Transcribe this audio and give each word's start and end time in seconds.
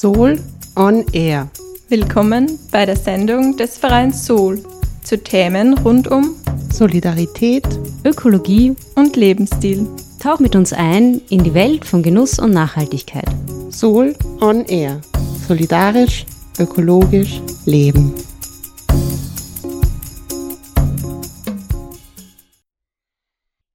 Soul 0.00 0.38
on 0.76 1.04
Air. 1.12 1.48
Willkommen 1.88 2.56
bei 2.70 2.86
der 2.86 2.94
Sendung 2.94 3.56
des 3.56 3.78
Vereins 3.78 4.24
Soul 4.24 4.62
zu 5.02 5.20
Themen 5.20 5.76
rund 5.76 6.06
um 6.06 6.36
Solidarität, 6.72 7.66
Ökologie 8.04 8.76
und 8.94 9.16
Lebensstil. 9.16 9.88
Tauch 10.22 10.38
mit 10.38 10.54
uns 10.54 10.72
ein 10.72 11.20
in 11.30 11.42
die 11.42 11.52
Welt 11.52 11.84
von 11.84 12.04
Genuss 12.04 12.38
und 12.38 12.52
Nachhaltigkeit. 12.52 13.26
Soul 13.72 14.14
on 14.40 14.64
Air. 14.66 15.00
Solidarisch, 15.48 16.26
ökologisch, 16.60 17.40
leben. 17.64 18.14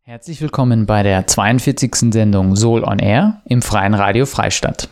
Herzlich 0.04 0.40
willkommen 0.40 0.86
bei 0.86 1.04
der 1.04 1.28
42. 1.28 2.14
Sendung 2.14 2.56
Soul 2.56 2.86
on 2.86 3.00
Air 3.00 3.42
im 3.44 3.62
Freien 3.62 3.94
Radio 3.94 4.26
Freistadt. 4.26 4.88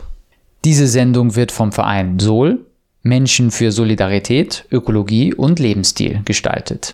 Diese 0.63 0.85
Sendung 0.85 1.35
wird 1.35 1.51
vom 1.51 1.71
Verein 1.71 2.19
Soul 2.19 2.65
Menschen 3.01 3.49
für 3.49 3.71
Solidarität, 3.71 4.65
Ökologie 4.71 5.33
und 5.33 5.57
Lebensstil 5.57 6.21
gestaltet. 6.23 6.93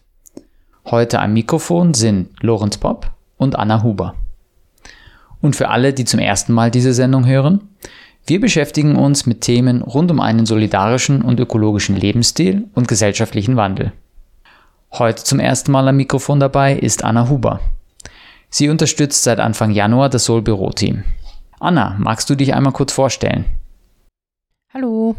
Heute 0.86 1.20
am 1.20 1.34
Mikrofon 1.34 1.94
sind 1.94 2.30
Lorenz 2.42 2.78
Popp 2.78 3.12
und 3.36 3.60
Anna 3.60 3.84
Huber. 3.84 4.16
Und 5.42 5.58
für 5.58 5.68
alle, 5.68 5.92
die 5.92 6.06
zum 6.06 6.22
ersten 6.22 6.54
Mal 6.54 6.72
diese 6.72 6.94
Sendung 6.94 7.26
hören, 7.26 7.68
wir 8.26 8.40
beschäftigen 8.40 8.96
uns 8.96 9.26
mit 9.26 9.42
Themen 9.42 9.82
rund 9.82 10.12
um 10.12 10.22
einen 10.22 10.46
solidarischen 10.46 11.22
und 11.22 11.38
ökologischen 11.42 11.98
Lebensstil 11.98 12.70
und 12.74 12.88
gesellschaftlichen 12.88 13.58
Wandel. 13.58 13.92
Heute 14.94 15.26
zum 15.26 15.42
ersten 15.42 15.74
Mal 15.74 15.90
am 15.90 15.98
Mikrofon 15.98 16.40
dabei 16.40 16.74
ist 16.74 17.04
Anna 17.04 17.28
Huber. 17.28 17.60
Sie 18.50 18.70
unterstützt 18.70 19.24
seit 19.24 19.42
Anfang 19.42 19.72
Januar 19.72 20.08
das 20.08 20.24
Soul 20.24 20.42
Büro 20.42 20.70
Team. 20.70 21.04
Anna, 21.59 21.95
magst 21.97 22.30
du 22.30 22.36
dich 22.36 22.53
einmal 22.53 22.73
kurz 22.73 22.94
vorstellen? 22.94 23.45
Hallo, 24.73 25.16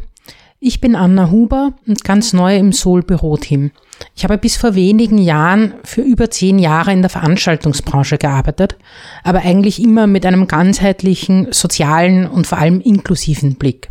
ich 0.61 0.81
bin 0.81 0.95
Anna 0.95 1.31
Huber 1.31 1.73
und 1.87 2.05
ganz 2.05 2.33
neu 2.33 2.57
im 2.57 2.73
Soul 2.73 3.03
Büro 3.03 3.37
Team. 3.37 3.73
Ich 4.15 4.23
habe 4.23 4.39
bis 4.39 4.57
vor 4.57 4.75
wenigen 4.77 5.19
Jahren 5.19 5.75
für 5.83 6.03
über 6.03 6.31
zehn 6.31 6.59
Jahre 6.59 6.93
in 6.93 7.03
der 7.03 7.11
Veranstaltungsbranche 7.11 8.19
gearbeitet, 8.19 8.77
aber 9.25 9.41
eigentlich 9.41 9.83
immer 9.83 10.07
mit 10.07 10.25
einem 10.25 10.47
ganzheitlichen, 10.47 11.49
sozialen 11.51 12.29
und 12.29 12.47
vor 12.47 12.59
allem 12.59 12.81
inklusiven 12.81 13.57
Blick. 13.57 13.89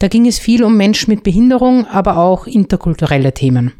Da 0.00 0.08
ging 0.08 0.26
es 0.26 0.40
viel 0.40 0.64
um 0.64 0.76
Menschen 0.76 1.12
mit 1.12 1.22
Behinderung, 1.22 1.86
aber 1.86 2.16
auch 2.16 2.48
interkulturelle 2.48 3.34
Themen. 3.34 3.72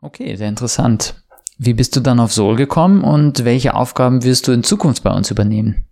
Okay, 0.00 0.34
sehr 0.34 0.48
interessant. 0.48 1.14
Wie 1.58 1.74
bist 1.74 1.94
du 1.94 2.00
dann 2.00 2.18
auf 2.18 2.32
Soul 2.32 2.56
gekommen 2.56 3.04
und 3.04 3.44
welche 3.44 3.74
Aufgaben 3.74 4.24
wirst 4.24 4.48
du 4.48 4.52
in 4.52 4.64
Zukunft 4.64 5.04
bei 5.04 5.12
uns 5.12 5.30
übernehmen? 5.30 5.84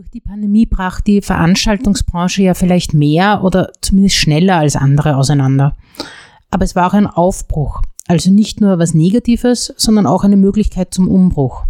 Durch 0.00 0.12
die 0.12 0.20
Pandemie 0.22 0.64
brach 0.64 1.02
die 1.02 1.20
Veranstaltungsbranche 1.20 2.42
ja 2.42 2.54
vielleicht 2.54 2.94
mehr 2.94 3.44
oder 3.44 3.70
zumindest 3.82 4.16
schneller 4.16 4.56
als 4.56 4.74
andere 4.74 5.18
auseinander. 5.18 5.76
Aber 6.50 6.64
es 6.64 6.74
war 6.74 6.86
auch 6.86 6.94
ein 6.94 7.06
Aufbruch, 7.06 7.82
also 8.08 8.32
nicht 8.32 8.62
nur 8.62 8.78
was 8.78 8.94
Negatives, 8.94 9.74
sondern 9.76 10.06
auch 10.06 10.24
eine 10.24 10.38
Möglichkeit 10.38 10.94
zum 10.94 11.06
Umbruch. 11.06 11.66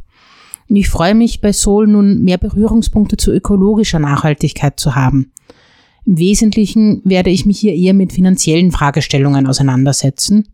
Und 0.69 0.77
ich 0.77 0.89
freue 0.89 1.17
mich 1.17 1.41
bei 1.41 1.53
Soul 1.53 1.89
nun 1.89 2.23
mehr 2.23 2.39
Berührungspunkte 2.39 3.17
zu 3.17 3.33
ökologischer 3.33 3.99
Nachhaltigkeit 3.99 4.79
zu 4.79 4.95
haben. 4.95 5.33
Im 6.07 6.17
Wesentlichen 6.17 7.03
werde 7.05 7.31
ich 7.31 7.47
mich 7.47 7.59
hier 7.59 7.75
eher 7.75 7.95
mit 7.95 8.13
finanziellen 8.13 8.71
Fragestellungen 8.71 9.49
auseinandersetzen 9.49 10.47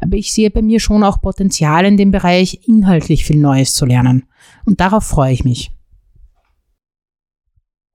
aber 0.00 0.16
ich 0.16 0.32
sehe 0.32 0.50
bei 0.50 0.62
mir 0.62 0.80
schon 0.80 1.04
auch 1.04 1.20
Potenzial 1.20 1.84
in 1.84 1.98
dem 1.98 2.10
Bereich, 2.10 2.60
inhaltlich 2.66 3.26
viel 3.26 3.38
Neues 3.38 3.74
zu 3.74 3.84
lernen. 3.84 4.24
Und 4.64 4.80
darauf 4.80 5.04
freue 5.04 5.34
ich 5.34 5.44
mich. 5.44 5.72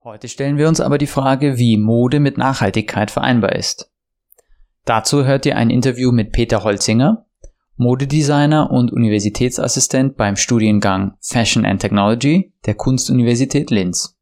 Heute 0.02 0.28
stellen 0.28 0.56
wir 0.56 0.66
uns 0.66 0.80
aber 0.80 0.96
die 0.96 1.06
Frage, 1.06 1.58
wie 1.58 1.76
Mode 1.76 2.20
mit 2.20 2.38
Nachhaltigkeit 2.38 3.10
vereinbar 3.10 3.54
ist. 3.54 3.92
Dazu 4.86 5.26
hört 5.26 5.44
ihr 5.44 5.58
ein 5.58 5.68
Interview 5.68 6.10
mit 6.10 6.32
Peter 6.32 6.64
Holzinger, 6.64 7.26
Modedesigner 7.76 8.70
und 8.70 8.92
Universitätsassistent 8.92 10.16
beim 10.16 10.36
Studiengang 10.36 11.18
Fashion 11.20 11.66
and 11.66 11.82
Technology 11.82 12.54
der 12.64 12.76
Kunstuniversität 12.76 13.70
Linz. 13.70 14.18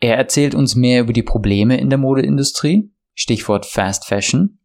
Er 0.00 0.16
erzählt 0.16 0.54
uns 0.54 0.74
mehr 0.74 1.02
über 1.02 1.12
die 1.12 1.22
Probleme 1.22 1.78
in 1.78 1.90
der 1.90 1.98
Modeindustrie, 1.98 2.90
Stichwort 3.12 3.66
Fast 3.66 4.06
Fashion, 4.06 4.60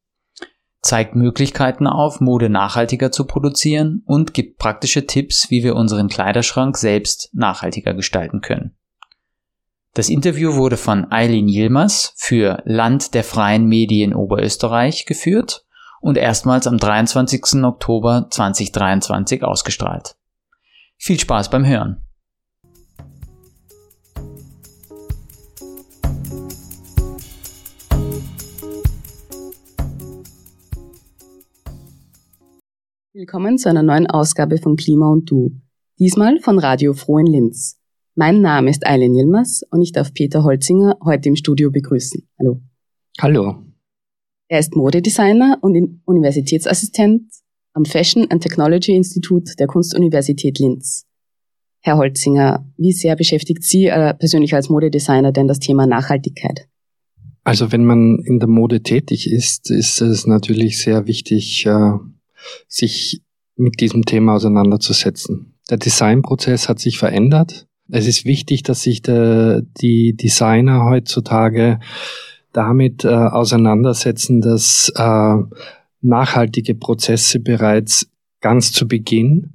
zeigt 0.81 1.13
Möglichkeiten 1.13 1.88
auf, 1.88 2.22
Mode 2.22 2.50
nachhaltiger 2.50 3.12
zu 3.12 3.25
produzieren 3.25 4.02
und 4.06 4.34
gibt 4.34 4.59
praktische 4.59 5.07
Tipps, 5.07 5.50
wie 5.50 5.62
wir 5.62 5.75
unseren 5.75 6.07
Kleiderschrank 6.07 6.78
selbst 6.78 7.30
nachhaltiger 7.34 7.94
gestalten 7.94 8.40
können. 8.40 8.78
Das 9.96 10.09
Interview 10.09 10.56
wurde 10.56 10.76
von 10.76 11.12
Eileen 11.12 11.48
Yilmaz 11.48 12.14
für 12.16 12.64
Land 12.66 13.14
der 13.14 13.24
freien 13.24 13.68
Medien 13.68 14.16
Oberösterreich 14.16 15.06
geführt 15.06 15.68
und 16.02 16.18
erstmals 16.18 16.66
am 16.66 16.80
23. 16.80 17.64
Oktober 17.64 18.26
2023 18.31 19.44
ausgestrahlt. 19.44 20.16
Viel 20.98 21.20
Spaß 21.20 21.52
beim 21.52 21.68
Hören! 21.68 22.02
Willkommen 33.14 33.60
zu 33.60 33.70
einer 33.70 33.84
neuen 33.84 34.10
Ausgabe 34.10 34.58
von 34.58 34.75
Klima 34.75 35.12
und 35.12 35.30
Du. 35.30 35.52
Diesmal 36.00 36.40
von 36.40 36.58
Radio 36.58 36.94
Froh 36.94 37.20
in 37.20 37.28
Linz. 37.28 37.82
Mein 38.16 38.41
Name 38.41 38.69
ist 38.69 38.85
Eileen 38.85 39.16
Yilmaz 39.16 39.63
und 39.72 39.81
ich 39.81 39.91
darf 39.91 40.13
Peter 40.13 40.44
Holzinger 40.44 41.00
heute 41.03 41.29
im 41.29 41.35
Studio 41.35 41.72
begrüßen. 41.72 42.22
Hallo. 42.38 42.62
Hallo. 43.19 43.56
Er 44.47 44.59
ist 44.59 44.75
Modedesigner 44.75 45.57
und 45.62 46.01
Universitätsassistent 46.06 47.24
am 47.74 47.85
Fashion 47.85 48.29
and 48.29 48.44
Technology 48.44 48.96
Institut 48.96 49.57
der 49.57 49.66
Kunstuniversität 49.66 50.59
Linz. 50.59 51.07
Herr 51.81 51.97
Holzinger, 51.97 52.72
wie 52.78 52.91
sehr 52.91 53.16
beschäftigt 53.16 53.63
Sie 53.63 53.88
äh, 53.88 54.13
persönlich 54.13 54.53
als 54.53 54.69
Modedesigner 54.69 55.31
denn 55.31 55.47
das 55.47 55.57
Thema 55.57 55.88
Nachhaltigkeit? 55.88 56.68
Also 57.44 57.72
wenn 57.72 57.84
man 57.84 58.19
in 58.25 58.38
der 58.38 58.47
Mode 58.47 58.84
tätig 58.84 59.31
ist, 59.31 59.72
ist 59.72 60.01
es 60.01 60.28
natürlich 60.28 60.78
sehr 60.78 61.07
wichtig, 61.07 61.66
äh, 61.66 61.94
sich 62.68 63.24
mit 63.56 63.81
diesem 63.81 64.06
Thema 64.06 64.35
auseinanderzusetzen. 64.35 65.56
Der 65.72 65.78
Designprozess 65.78 66.69
hat 66.69 66.78
sich 66.78 67.00
verändert. 67.00 67.66
Es 67.89 68.07
ist 68.07 68.25
wichtig, 68.25 68.63
dass 68.63 68.81
sich 68.81 69.01
der, 69.01 69.61
die 69.81 70.16
Designer 70.16 70.85
heutzutage 70.85 71.79
damit 72.51 73.03
äh, 73.03 73.09
auseinandersetzen, 73.09 74.41
dass 74.41 74.91
äh, 74.95 75.35
nachhaltige 76.01 76.75
Prozesse 76.75 77.39
bereits 77.39 78.09
ganz 78.41 78.71
zu 78.71 78.88
Beginn 78.88 79.53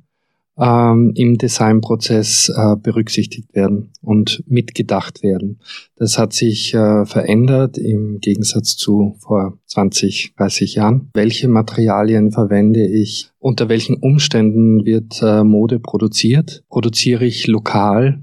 ähm, 0.58 1.12
im 1.14 1.38
Designprozess 1.38 2.48
äh, 2.54 2.76
berücksichtigt 2.76 3.54
werden 3.54 3.92
und 4.02 4.42
mitgedacht 4.46 5.22
werden. 5.22 5.60
Das 5.96 6.19
hat 6.19 6.32
sich 6.32 6.74
äh, 6.74 7.06
verändert 7.06 7.78
im 7.78 8.19
Gegensatz 8.20 8.76
zu 8.76 9.16
vor 9.20 9.58
20, 9.66 10.34
30 10.36 10.74
Jahren. 10.74 11.10
Welche 11.14 11.48
Materialien 11.48 12.32
verwende 12.32 12.86
ich? 12.86 13.30
Unter 13.38 13.69
welchen 13.69 13.96
Umständen 13.96 14.84
wird 14.84 15.20
äh, 15.22 15.44
Mode 15.44 15.78
produziert? 15.78 16.64
Produziere 16.69 17.25
ich 17.25 17.46
lokal? 17.46 18.22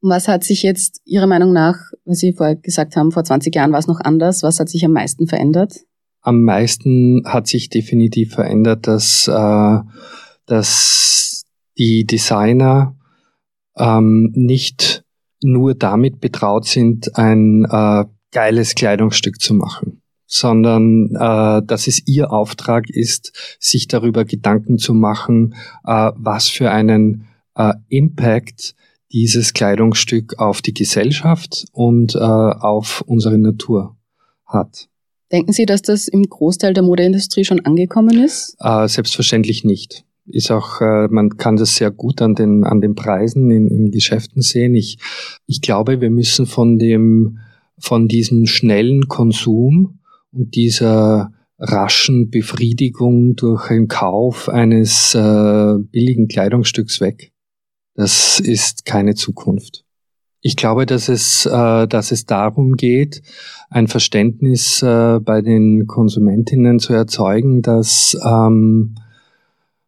Was 0.00 0.28
hat 0.28 0.44
sich 0.44 0.62
jetzt 0.62 1.00
Ihrer 1.06 1.26
Meinung 1.26 1.52
nach, 1.52 1.76
was 2.04 2.18
Sie 2.18 2.34
vorher 2.34 2.56
gesagt 2.56 2.94
haben, 2.94 3.10
vor 3.10 3.24
20 3.24 3.54
Jahren 3.54 3.72
war 3.72 3.78
es 3.78 3.86
noch 3.86 4.00
anders, 4.00 4.42
was 4.42 4.60
hat 4.60 4.68
sich 4.68 4.84
am 4.84 4.92
meisten 4.92 5.26
verändert? 5.26 5.80
Am 6.20 6.42
meisten 6.42 7.22
hat 7.24 7.46
sich 7.46 7.68
definitiv 7.68 8.34
verändert, 8.34 8.86
dass, 8.86 9.28
äh, 9.28 9.78
dass 10.46 11.33
die 11.78 12.04
Designer 12.04 12.96
ähm, 13.76 14.30
nicht 14.34 15.04
nur 15.42 15.74
damit 15.74 16.20
betraut 16.20 16.66
sind, 16.66 17.16
ein 17.16 17.66
äh, 17.68 18.04
geiles 18.32 18.74
Kleidungsstück 18.74 19.40
zu 19.40 19.54
machen, 19.54 20.02
sondern 20.26 21.10
äh, 21.14 21.62
dass 21.66 21.86
es 21.86 22.06
ihr 22.06 22.32
Auftrag 22.32 22.88
ist, 22.88 23.56
sich 23.60 23.88
darüber 23.88 24.24
Gedanken 24.24 24.78
zu 24.78 24.94
machen, 24.94 25.54
äh, 25.84 26.10
was 26.16 26.48
für 26.48 26.70
einen 26.70 27.26
äh, 27.54 27.74
Impact 27.88 28.74
dieses 29.12 29.52
Kleidungsstück 29.52 30.38
auf 30.38 30.62
die 30.62 30.74
Gesellschaft 30.74 31.66
und 31.72 32.16
äh, 32.16 32.18
auf 32.18 33.04
unsere 33.06 33.38
Natur 33.38 33.96
hat. 34.46 34.88
Denken 35.30 35.52
Sie, 35.52 35.66
dass 35.66 35.82
das 35.82 36.08
im 36.08 36.24
Großteil 36.24 36.74
der 36.74 36.82
Modeindustrie 36.82 37.44
schon 37.44 37.60
angekommen 37.60 38.22
ist? 38.22 38.56
Äh, 38.60 38.88
selbstverständlich 38.88 39.64
nicht 39.64 40.04
ist 40.26 40.50
auch, 40.50 40.80
äh, 40.80 41.08
man 41.08 41.36
kann 41.36 41.56
das 41.56 41.76
sehr 41.76 41.90
gut 41.90 42.22
an 42.22 42.34
den, 42.34 42.64
an 42.64 42.80
den 42.80 42.94
Preisen 42.94 43.50
in, 43.50 43.68
in 43.68 43.90
Geschäften 43.90 44.42
sehen. 44.42 44.74
Ich, 44.74 44.98
ich 45.46 45.60
glaube, 45.60 46.00
wir 46.00 46.10
müssen 46.10 46.46
von 46.46 46.78
dem, 46.78 47.38
von 47.78 48.08
diesem 48.08 48.46
schnellen 48.46 49.08
Konsum 49.08 50.00
und 50.32 50.54
dieser 50.54 51.32
raschen 51.58 52.30
Befriedigung 52.30 53.36
durch 53.36 53.68
den 53.68 53.88
Kauf 53.88 54.48
eines 54.48 55.14
äh, 55.14 55.74
billigen 55.78 56.28
Kleidungsstücks 56.28 57.00
weg. 57.00 57.32
Das 57.94 58.40
ist 58.40 58.84
keine 58.84 59.14
Zukunft. 59.14 59.84
Ich 60.40 60.56
glaube, 60.56 60.84
dass 60.84 61.08
es, 61.08 61.46
äh, 61.46 61.86
dass 61.86 62.12
es 62.12 62.26
darum 62.26 62.74
geht, 62.74 63.22
ein 63.70 63.86
Verständnis 63.86 64.82
äh, 64.82 65.18
bei 65.20 65.40
den 65.40 65.86
Konsumentinnen 65.86 66.80
zu 66.80 66.92
erzeugen, 66.92 67.62
dass, 67.62 68.16
ähm, 68.22 68.96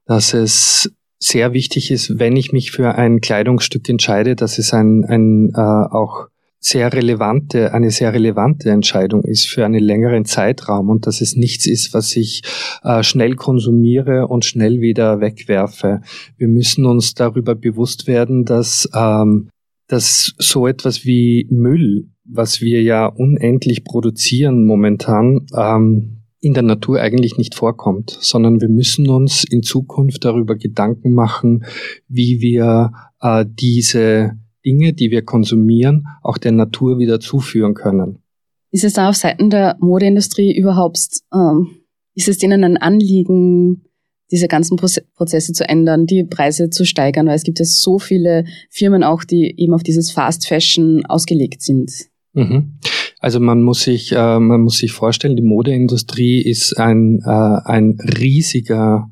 dass 0.07 0.35
es 0.35 0.91
sehr 1.19 1.53
wichtig 1.53 1.91
ist, 1.91 2.19
wenn 2.19 2.37
ich 2.37 2.53
mich 2.53 2.71
für 2.71 2.95
ein 2.95 3.21
Kleidungsstück 3.21 3.89
entscheide, 3.89 4.37
dass 4.37 4.59
es 4.59 4.73
ein, 4.73 5.05
ein 5.05 5.53
äh, 5.55 5.61
auch 5.61 6.27
sehr 6.59 6.93
relevante, 6.93 7.73
eine 7.75 7.91
sehr 7.91 8.13
relevante 8.13 8.71
Entscheidung 8.71 9.23
ist 9.23 9.47
für 9.47 9.65
einen 9.65 9.83
längeren 9.83 10.25
Zeitraum 10.25 10.89
und 10.89 11.07
dass 11.07 11.21
es 11.21 11.37
nichts 11.37 11.67
ist, 11.67 11.95
was 11.95 12.17
ich 12.17 12.43
äh, 12.83 13.03
schnell 13.03 13.37
konsumiere 13.37 14.27
und 14.27 14.45
schnell 14.45 14.81
wieder 14.81 15.21
wegwerfe. 15.21 16.01
Wir 16.37 16.49
müssen 16.49 16.85
uns 16.85 17.15
darüber 17.15 17.55
bewusst 17.55 18.07
werden, 18.07 18.45
dass 18.45 18.89
ähm, 18.95 19.49
dass 19.89 20.35
so 20.39 20.67
etwas 20.67 21.05
wie 21.05 21.47
Müll, 21.51 22.09
was 22.25 22.61
wir 22.61 22.83
ja 22.83 23.07
unendlich 23.07 23.85
produzieren 23.85 24.65
momentan, 24.65 25.47
ähm, 25.57 26.16
in 26.47 26.55
der 26.55 26.63
Natur 26.63 27.01
eigentlich 27.01 27.39
nicht 27.39 27.57
vorkommt, 27.57 28.17
sondern 28.21 28.61
wir 28.61 28.69
müssen 28.69 29.09
uns 29.09 29.43
in 29.43 29.65
Zukunft 29.65 30.25
darüber 30.25 30.55
Gedanken 30.55 31.13
machen, 31.13 31.65
wie 32.07 32.41
wir 32.41 32.93
äh, 33.21 33.45
diese 33.49 34.39
Dinge, 34.65 34.93
die 34.93 35.11
wir 35.11 35.23
konsumieren, 35.23 36.07
auch 36.23 36.39
der 36.39 36.53
Natur 36.53 37.01
wieder 37.01 37.19
zuführen 37.19 37.75
können. 37.75 38.23
Ist 38.71 38.85
es 38.85 38.93
da 38.93 39.09
auf 39.09 39.17
Seiten 39.17 39.51
der 39.51 39.77
Modeindustrie 39.81 40.57
überhaupt, 40.57 41.01
ähm, 41.35 41.81
ist 42.15 42.29
es 42.29 42.39
denen 42.39 42.63
ein 42.63 42.77
Anliegen, 42.77 43.83
diese 44.31 44.47
ganzen 44.47 44.77
Prozesse 44.77 45.53
zu 45.53 45.69
ändern, 45.69 46.07
die 46.07 46.23
Preise 46.23 46.71
zu 46.71 46.85
steigern, 46.85 47.27
weil 47.27 47.35
es 47.35 47.43
gibt 47.43 47.59
ja 47.59 47.65
so 47.65 47.99
viele 47.99 48.45
Firmen 48.71 49.03
auch, 49.03 49.25
die 49.25 49.53
eben 49.57 49.75
auf 49.75 49.83
dieses 49.83 50.13
Fast 50.13 50.47
Fashion 50.47 51.05
ausgelegt 51.07 51.63
sind. 51.63 51.91
Mhm. 52.35 52.79
Also 53.19 53.41
man 53.41 53.63
muss 53.63 53.83
sich, 53.83 54.13
äh, 54.13 54.39
man 54.39 54.61
muss 54.63 54.79
sich 54.79 54.93
vorstellen, 54.93 55.37
die 55.37 55.43
Modeindustrie 55.43 56.43
ist 56.43 56.79
ein, 56.79 57.21
äh, 57.25 57.31
ein 57.65 57.99
riesiger 58.19 59.11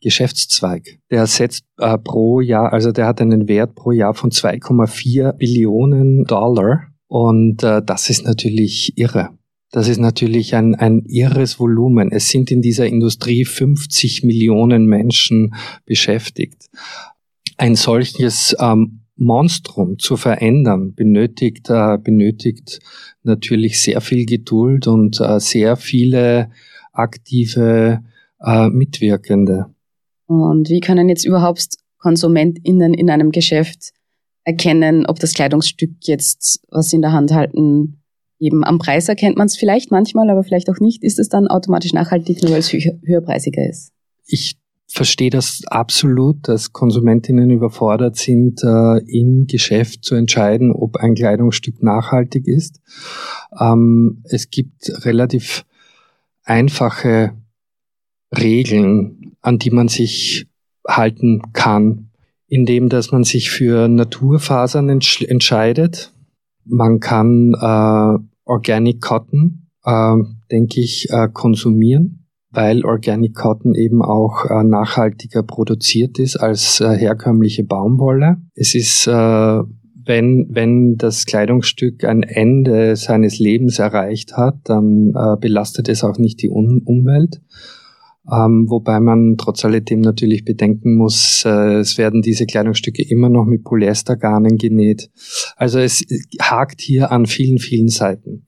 Geschäftszweig. 0.00 0.98
Der 1.10 1.26
setzt 1.26 1.64
äh, 1.78 1.96
pro 1.98 2.40
Jahr, 2.40 2.72
also 2.72 2.92
der 2.92 3.06
hat 3.06 3.20
einen 3.20 3.48
Wert 3.48 3.74
pro 3.74 3.92
Jahr 3.92 4.14
von 4.14 4.30
2,4 4.30 5.32
Billionen 5.32 6.24
Dollar 6.24 6.88
und 7.08 7.62
äh, 7.62 7.82
das 7.84 8.10
ist 8.10 8.24
natürlich 8.24 8.92
irre. 8.96 9.30
Das 9.72 9.88
ist 9.88 9.98
natürlich 9.98 10.54
ein, 10.54 10.74
ein 10.74 11.02
irres 11.06 11.58
Volumen. 11.58 12.12
Es 12.12 12.28
sind 12.28 12.50
in 12.50 12.62
dieser 12.62 12.86
Industrie 12.86 13.44
50 13.44 14.22
Millionen 14.22 14.86
Menschen 14.86 15.54
beschäftigt. 15.84 16.66
Ein 17.56 17.74
solches 17.74 18.54
ähm, 18.60 19.00
Monstrum 19.16 19.98
zu 19.98 20.16
verändern 20.16 20.94
benötigt, 20.94 21.70
äh, 21.70 21.98
benötigt 21.98 22.80
natürlich 23.22 23.82
sehr 23.82 24.00
viel 24.00 24.26
Geduld 24.26 24.86
und 24.86 25.20
äh, 25.20 25.40
sehr 25.40 25.76
viele 25.76 26.50
aktive 26.92 28.02
äh, 28.40 28.68
Mitwirkende. 28.68 29.66
Und 30.26 30.68
wie 30.68 30.80
können 30.80 31.08
jetzt 31.08 31.24
überhaupt 31.24 31.76
KonsumentInnen 31.98 32.94
in 32.94 33.10
einem 33.10 33.30
Geschäft 33.30 33.92
erkennen, 34.44 35.06
ob 35.06 35.18
das 35.18 35.32
Kleidungsstück 35.32 35.90
jetzt, 36.02 36.60
was 36.70 36.90
sie 36.90 36.96
in 36.96 37.02
der 37.02 37.12
Hand 37.12 37.32
halten, 37.32 38.02
eben 38.38 38.64
am 38.64 38.78
Preis 38.78 39.08
erkennt 39.08 39.36
man 39.36 39.46
es 39.46 39.56
vielleicht 39.56 39.90
manchmal, 39.90 40.30
aber 40.30 40.44
vielleicht 40.44 40.68
auch 40.70 40.78
nicht. 40.78 41.02
Ist 41.02 41.18
es 41.18 41.28
dann 41.28 41.48
automatisch 41.48 41.92
nachhaltig, 41.92 42.42
nur 42.42 42.52
weil 42.52 42.60
es 42.60 42.72
höher, 42.72 42.98
höherpreisiger 43.04 43.68
ist? 43.68 43.92
Ich 44.26 44.56
verstehe 44.86 45.30
das 45.30 45.62
absolut, 45.66 46.48
dass 46.48 46.72
Konsumentinnen 46.72 47.50
überfordert 47.50 48.16
sind, 48.16 48.62
äh, 48.62 48.98
im 49.06 49.46
Geschäft 49.46 50.04
zu 50.04 50.14
entscheiden, 50.14 50.72
ob 50.72 50.96
ein 50.96 51.14
Kleidungsstück 51.14 51.82
nachhaltig 51.82 52.46
ist. 52.46 52.80
Ähm, 53.58 54.22
es 54.24 54.50
gibt 54.50 55.04
relativ 55.04 55.64
einfache 56.44 57.32
Regeln, 58.36 59.36
an 59.40 59.58
die 59.58 59.70
man 59.70 59.88
sich 59.88 60.46
halten 60.86 61.42
kann, 61.52 62.10
indem 62.48 62.88
dass 62.88 63.10
man 63.10 63.24
sich 63.24 63.50
für 63.50 63.88
Naturfasern 63.88 64.88
entscheidet 64.88 66.12
man 66.66 67.00
kann 67.00 67.54
äh, 67.54 68.18
Organic 68.44 69.00
Cotton, 69.00 69.68
äh, 69.84 70.16
denke 70.50 70.80
ich, 70.80 71.08
äh, 71.10 71.28
konsumieren, 71.32 72.25
weil 72.56 72.86
Organic 72.86 73.34
Cotton 73.34 73.74
eben 73.74 74.00
auch 74.00 74.46
äh, 74.46 74.64
nachhaltiger 74.64 75.42
produziert 75.42 76.18
ist 76.18 76.36
als 76.36 76.80
äh, 76.80 76.96
herkömmliche 76.96 77.64
Baumwolle. 77.64 78.38
Es 78.54 78.74
ist, 78.74 79.06
äh, 79.06 79.12
wenn, 79.12 80.46
wenn 80.48 80.96
das 80.96 81.26
Kleidungsstück 81.26 82.04
ein 82.04 82.22
Ende 82.22 82.96
seines 82.96 83.38
Lebens 83.38 83.78
erreicht 83.78 84.38
hat, 84.38 84.56
dann 84.64 85.12
äh, 85.14 85.36
belastet 85.38 85.90
es 85.90 86.02
auch 86.02 86.16
nicht 86.16 86.40
die 86.40 86.48
um 86.48 86.80
Umwelt. 86.86 87.42
Ähm, 88.32 88.70
wobei 88.70 89.00
man 89.00 89.36
trotz 89.36 89.62
alledem 89.66 90.00
natürlich 90.00 90.46
bedenken 90.46 90.96
muss, 90.96 91.44
äh, 91.44 91.80
es 91.80 91.98
werden 91.98 92.22
diese 92.22 92.46
Kleidungsstücke 92.46 93.02
immer 93.06 93.28
noch 93.28 93.44
mit 93.44 93.64
Polyestergarnen 93.64 94.56
genäht. 94.56 95.10
Also 95.56 95.78
es 95.78 96.02
hakt 96.40 96.80
hier 96.80 97.12
an 97.12 97.26
vielen, 97.26 97.58
vielen 97.58 97.88
Seiten. 97.88 98.46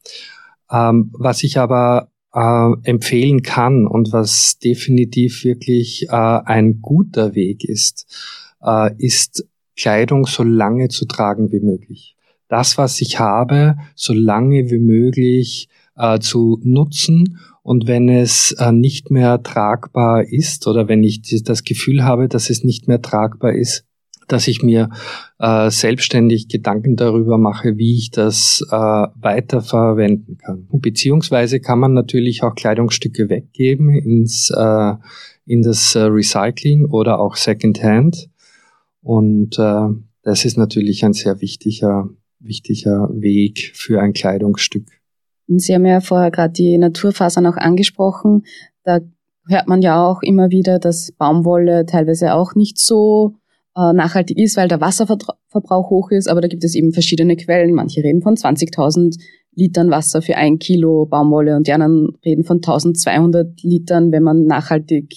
Ähm, 0.72 1.10
was 1.12 1.42
ich 1.44 1.58
aber 1.58 2.08
äh, 2.34 2.70
empfehlen 2.82 3.42
kann 3.42 3.86
und 3.86 4.12
was 4.12 4.58
definitiv 4.58 5.44
wirklich 5.44 6.06
äh, 6.08 6.12
ein 6.12 6.80
guter 6.80 7.34
Weg 7.34 7.64
ist, 7.64 8.06
äh, 8.62 8.90
ist 8.98 9.46
Kleidung 9.76 10.26
so 10.26 10.42
lange 10.42 10.88
zu 10.88 11.06
tragen 11.06 11.52
wie 11.52 11.60
möglich. 11.60 12.16
Das, 12.48 12.78
was 12.78 13.00
ich 13.00 13.18
habe, 13.18 13.76
so 13.94 14.12
lange 14.12 14.70
wie 14.70 14.78
möglich 14.78 15.68
äh, 15.96 16.18
zu 16.18 16.60
nutzen 16.62 17.38
und 17.62 17.86
wenn 17.86 18.08
es 18.08 18.52
äh, 18.52 18.72
nicht 18.72 19.10
mehr 19.10 19.42
tragbar 19.42 20.24
ist 20.24 20.66
oder 20.66 20.88
wenn 20.88 21.04
ich 21.04 21.20
das 21.44 21.64
Gefühl 21.64 22.02
habe, 22.02 22.28
dass 22.28 22.50
es 22.50 22.64
nicht 22.64 22.88
mehr 22.88 23.02
tragbar 23.02 23.52
ist, 23.52 23.84
dass 24.28 24.48
ich 24.48 24.62
mir 24.62 24.90
äh, 25.38 25.70
selbstständig 25.70 26.48
Gedanken 26.48 26.96
darüber 26.96 27.38
mache, 27.38 27.76
wie 27.76 27.96
ich 27.96 28.10
das 28.10 28.64
äh, 28.70 28.74
weiterverwenden 28.76 30.38
kann. 30.38 30.68
Beziehungsweise 30.70 31.60
kann 31.60 31.78
man 31.78 31.94
natürlich 31.94 32.42
auch 32.42 32.54
Kleidungsstücke 32.54 33.28
weggeben 33.28 33.90
ins, 33.90 34.50
äh, 34.50 34.94
in 35.46 35.62
das 35.62 35.94
äh, 35.94 36.00
Recycling 36.00 36.86
oder 36.86 37.18
auch 37.20 37.36
Secondhand. 37.36 38.28
Und 39.02 39.58
äh, 39.58 39.88
das 40.22 40.44
ist 40.44 40.58
natürlich 40.58 41.04
ein 41.04 41.14
sehr 41.14 41.40
wichtiger, 41.40 42.08
wichtiger 42.38 43.08
Weg 43.12 43.72
für 43.74 44.00
ein 44.00 44.12
Kleidungsstück. 44.12 44.86
Sie 45.46 45.74
haben 45.74 45.86
ja 45.86 46.00
vorher 46.00 46.30
gerade 46.30 46.52
die 46.52 46.76
Naturfasern 46.76 47.46
auch 47.46 47.56
angesprochen. 47.56 48.44
Da 48.84 49.00
hört 49.46 49.66
man 49.66 49.80
ja 49.80 50.04
auch 50.04 50.22
immer 50.22 50.50
wieder, 50.50 50.78
dass 50.78 51.12
Baumwolle 51.12 51.86
teilweise 51.86 52.34
auch 52.34 52.54
nicht 52.54 52.78
so 52.78 53.34
äh, 53.78 53.92
nachhaltig 53.92 54.38
ist, 54.38 54.56
weil 54.56 54.68
der 54.68 54.80
Wasserverbrauch 54.80 55.90
hoch 55.90 56.10
ist. 56.10 56.28
Aber 56.28 56.40
da 56.40 56.48
gibt 56.48 56.64
es 56.64 56.74
eben 56.74 56.92
verschiedene 56.92 57.36
Quellen. 57.36 57.74
Manche 57.74 58.02
reden 58.02 58.22
von 58.22 58.34
20.000 58.34 59.16
Litern 59.54 59.90
Wasser 59.90 60.22
für 60.22 60.36
ein 60.36 60.58
Kilo 60.58 61.06
Baumwolle 61.06 61.56
und 61.56 61.66
die 61.66 61.72
anderen 61.72 62.10
reden 62.24 62.44
von 62.44 62.58
1200 62.58 63.62
Litern, 63.62 64.12
wenn 64.12 64.22
man 64.22 64.46
nachhaltig 64.46 65.12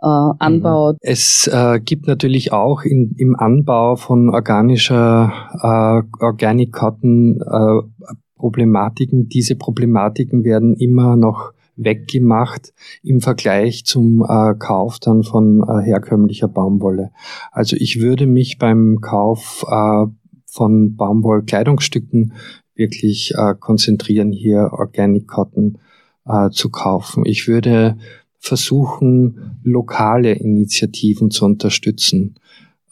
äh, 0.00 0.06
anbaut. 0.06 0.94
Mhm. 0.94 0.98
Es 1.02 1.50
äh, 1.52 1.80
gibt 1.80 2.06
natürlich 2.06 2.52
auch 2.52 2.82
in, 2.82 3.14
im 3.16 3.36
Anbau 3.36 3.96
von 3.96 4.30
organischer 4.30 5.32
äh, 5.62 6.24
Organic 6.24 6.72
Cotton 6.72 7.40
äh, 7.40 8.06
Problematiken. 8.36 9.28
Diese 9.28 9.56
Problematiken 9.56 10.44
werden 10.44 10.74
immer 10.76 11.16
noch 11.16 11.52
weggemacht 11.76 12.72
im 13.02 13.20
Vergleich 13.20 13.84
zum 13.84 14.22
äh, 14.22 14.54
Kauf 14.58 14.98
dann 14.98 15.22
von 15.22 15.62
äh, 15.62 15.82
herkömmlicher 15.84 16.48
Baumwolle. 16.48 17.10
Also 17.52 17.76
ich 17.76 18.00
würde 18.00 18.26
mich 18.26 18.58
beim 18.58 19.00
Kauf 19.00 19.64
äh, 19.68 20.06
von 20.46 20.96
Baumwollkleidungsstücken 20.96 22.34
wirklich 22.74 23.34
äh, 23.36 23.54
konzentrieren, 23.58 24.32
hier 24.32 24.70
Organic 24.72 25.28
Cotton 25.28 25.78
äh, 26.26 26.50
zu 26.50 26.70
kaufen. 26.70 27.24
Ich 27.26 27.46
würde 27.46 27.96
versuchen, 28.38 29.60
lokale 29.62 30.32
Initiativen 30.32 31.30
zu 31.30 31.44
unterstützen. 31.44 32.36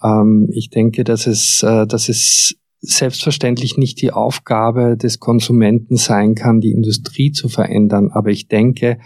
Ähm, 0.02 0.48
ich 0.52 0.70
denke, 0.70 1.04
dass 1.04 1.26
es, 1.26 1.62
äh, 1.62 1.86
dass 1.86 2.08
es 2.08 2.56
selbstverständlich 2.80 3.76
nicht 3.76 4.00
die 4.00 4.12
Aufgabe 4.12 4.96
des 4.96 5.18
Konsumenten 5.20 5.96
sein 5.96 6.34
kann, 6.34 6.60
die 6.60 6.70
Industrie 6.70 7.32
zu 7.32 7.48
verändern. 7.48 8.10
Aber 8.12 8.30
ich 8.30 8.48
denke, 8.48 8.98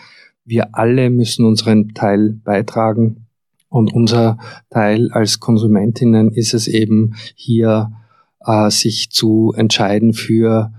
wir 0.45 0.75
alle 0.76 1.11
müssen 1.11 1.45
unseren 1.45 1.95
Teil 1.95 2.31
beitragen. 2.45 3.26
Und 3.69 3.95
unser 3.95 4.37
Teil 4.69 5.11
als 5.12 5.41
Konsumentinnen 5.41 6.31
ist 6.33 6.52
es 6.52 6.69
eben 6.69 7.14
hier, 7.35 7.93
äh, 8.45 8.69
sich 8.71 9.11
zu 9.11 9.55
entscheiden 9.57 10.12
für, 10.12 10.73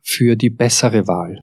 für 0.00 0.34
die 0.34 0.48
bessere 0.48 1.06
Wahl 1.06 1.42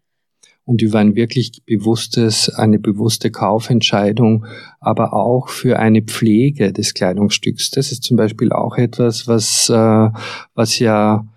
und 0.65 0.81
über 0.81 0.99
ein 0.99 1.15
wirklich 1.15 1.63
bewusstes, 1.65 2.49
eine 2.49 2.79
bewusste 2.79 3.31
Kaufentscheidung, 3.31 4.45
aber 4.79 5.13
auch 5.13 5.49
für 5.49 5.79
eine 5.79 6.01
Pflege 6.01 6.73
des 6.73 6.93
Kleidungsstücks. 6.93 7.69
Das 7.71 7.91
ist 7.91 8.03
zum 8.03 8.17
Beispiel 8.17 8.51
auch 8.51 8.77
etwas, 8.77 9.27
was, 9.27 9.69
äh, 9.69 10.09
was 10.55 10.79
ja 10.79 11.27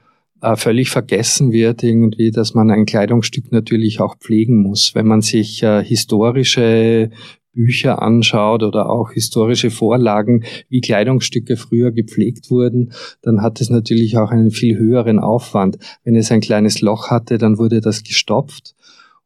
äh, 0.40 0.56
völlig 0.56 0.90
vergessen 0.90 1.52
wird 1.52 1.82
irgendwie, 1.82 2.30
dass 2.30 2.54
man 2.54 2.70
ein 2.70 2.86
Kleidungsstück 2.86 3.52
natürlich 3.52 4.00
auch 4.00 4.16
pflegen 4.16 4.62
muss. 4.62 4.94
Wenn 4.94 5.06
man 5.06 5.20
sich 5.20 5.62
äh, 5.62 5.84
historische 5.84 7.10
Bücher 7.52 8.00
anschaut 8.02 8.62
oder 8.62 8.88
auch 8.88 9.10
historische 9.10 9.70
Vorlagen, 9.70 10.44
wie 10.68 10.80
Kleidungsstücke 10.80 11.56
früher 11.56 11.90
gepflegt 11.90 12.50
wurden, 12.50 12.92
dann 13.20 13.42
hat 13.42 13.60
es 13.60 13.68
natürlich 13.68 14.16
auch 14.16 14.30
einen 14.30 14.52
viel 14.52 14.78
höheren 14.78 15.18
Aufwand. 15.18 15.76
Wenn 16.04 16.14
es 16.14 16.30
ein 16.30 16.40
kleines 16.40 16.80
Loch 16.82 17.10
hatte, 17.10 17.36
dann 17.36 17.58
wurde 17.58 17.80
das 17.80 18.04
gestopft. 18.04 18.76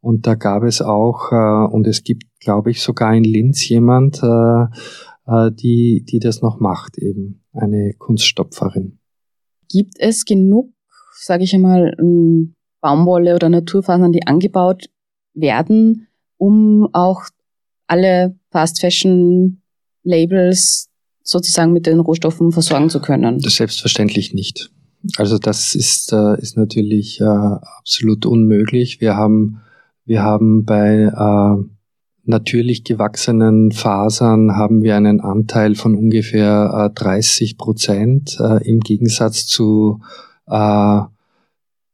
Und 0.03 0.27
da 0.27 0.35
gab 0.35 0.65
es 0.65 0.83
auch, 0.83 1.33
äh, 1.33 1.73
und 1.73 1.87
es 1.87 2.03
gibt, 2.03 2.25
glaube 2.41 2.71
ich, 2.71 2.83
sogar 2.83 3.15
in 3.15 3.25
Linz 3.25 3.67
jemand, 3.69 4.23
äh, 4.23 4.65
äh, 5.27 5.51
die, 5.53 6.05
die 6.05 6.19
das 6.19 6.43
noch 6.43 6.61
macht, 6.61 6.99
eben 6.99 7.43
eine 7.53 7.95
Kunststopferin. 7.97 8.99
Gibt 9.71 9.95
es 9.99 10.25
genug, 10.25 10.75
sage 11.15 11.45
ich 11.45 11.55
einmal, 11.55 11.95
Baumwolle 12.81 13.35
oder 13.37 13.49
Naturfasern, 13.49 14.13
die 14.13 14.27
angebaut 14.27 14.91
werden, 15.35 16.09
um 16.37 16.89
auch 16.93 17.23
alle 17.87 18.37
Fast 18.51 18.81
Fashion 18.81 19.63
Labels 20.03 20.91
sozusagen 21.23 21.73
mit 21.73 21.87
den 21.87 22.01
Rohstoffen 22.01 22.51
versorgen 22.51 22.91
zu 22.91 23.01
können? 23.01 23.39
Das 23.39 23.55
selbstverständlich 23.55 24.35
nicht. 24.35 24.71
Also 25.17 25.39
das 25.39 25.75
ist, 25.75 26.13
äh, 26.13 26.41
ist 26.41 26.57
natürlich 26.57 27.21
äh, 27.21 27.25
absolut 27.25 28.27
unmöglich. 28.27 29.01
Wir 29.01 29.17
haben, 29.17 29.61
wir 30.05 30.23
haben 30.23 30.65
bei 30.65 31.05
äh, 31.05 31.65
natürlich 32.25 32.85
gewachsenen 32.85 33.73
Fasern 33.73 34.57
haben 34.57 34.83
wir 34.83 34.97
einen 34.97 35.21
Anteil 35.21 35.75
von 35.75 35.97
ungefähr 35.97 36.91
äh, 36.91 36.95
30 36.95 37.59
Prozent 37.59 38.39
äh, 38.41 38.69
im 38.69 38.81
Gegensatz 38.81 39.47
zu, 39.47 40.01
äh, 40.47 41.01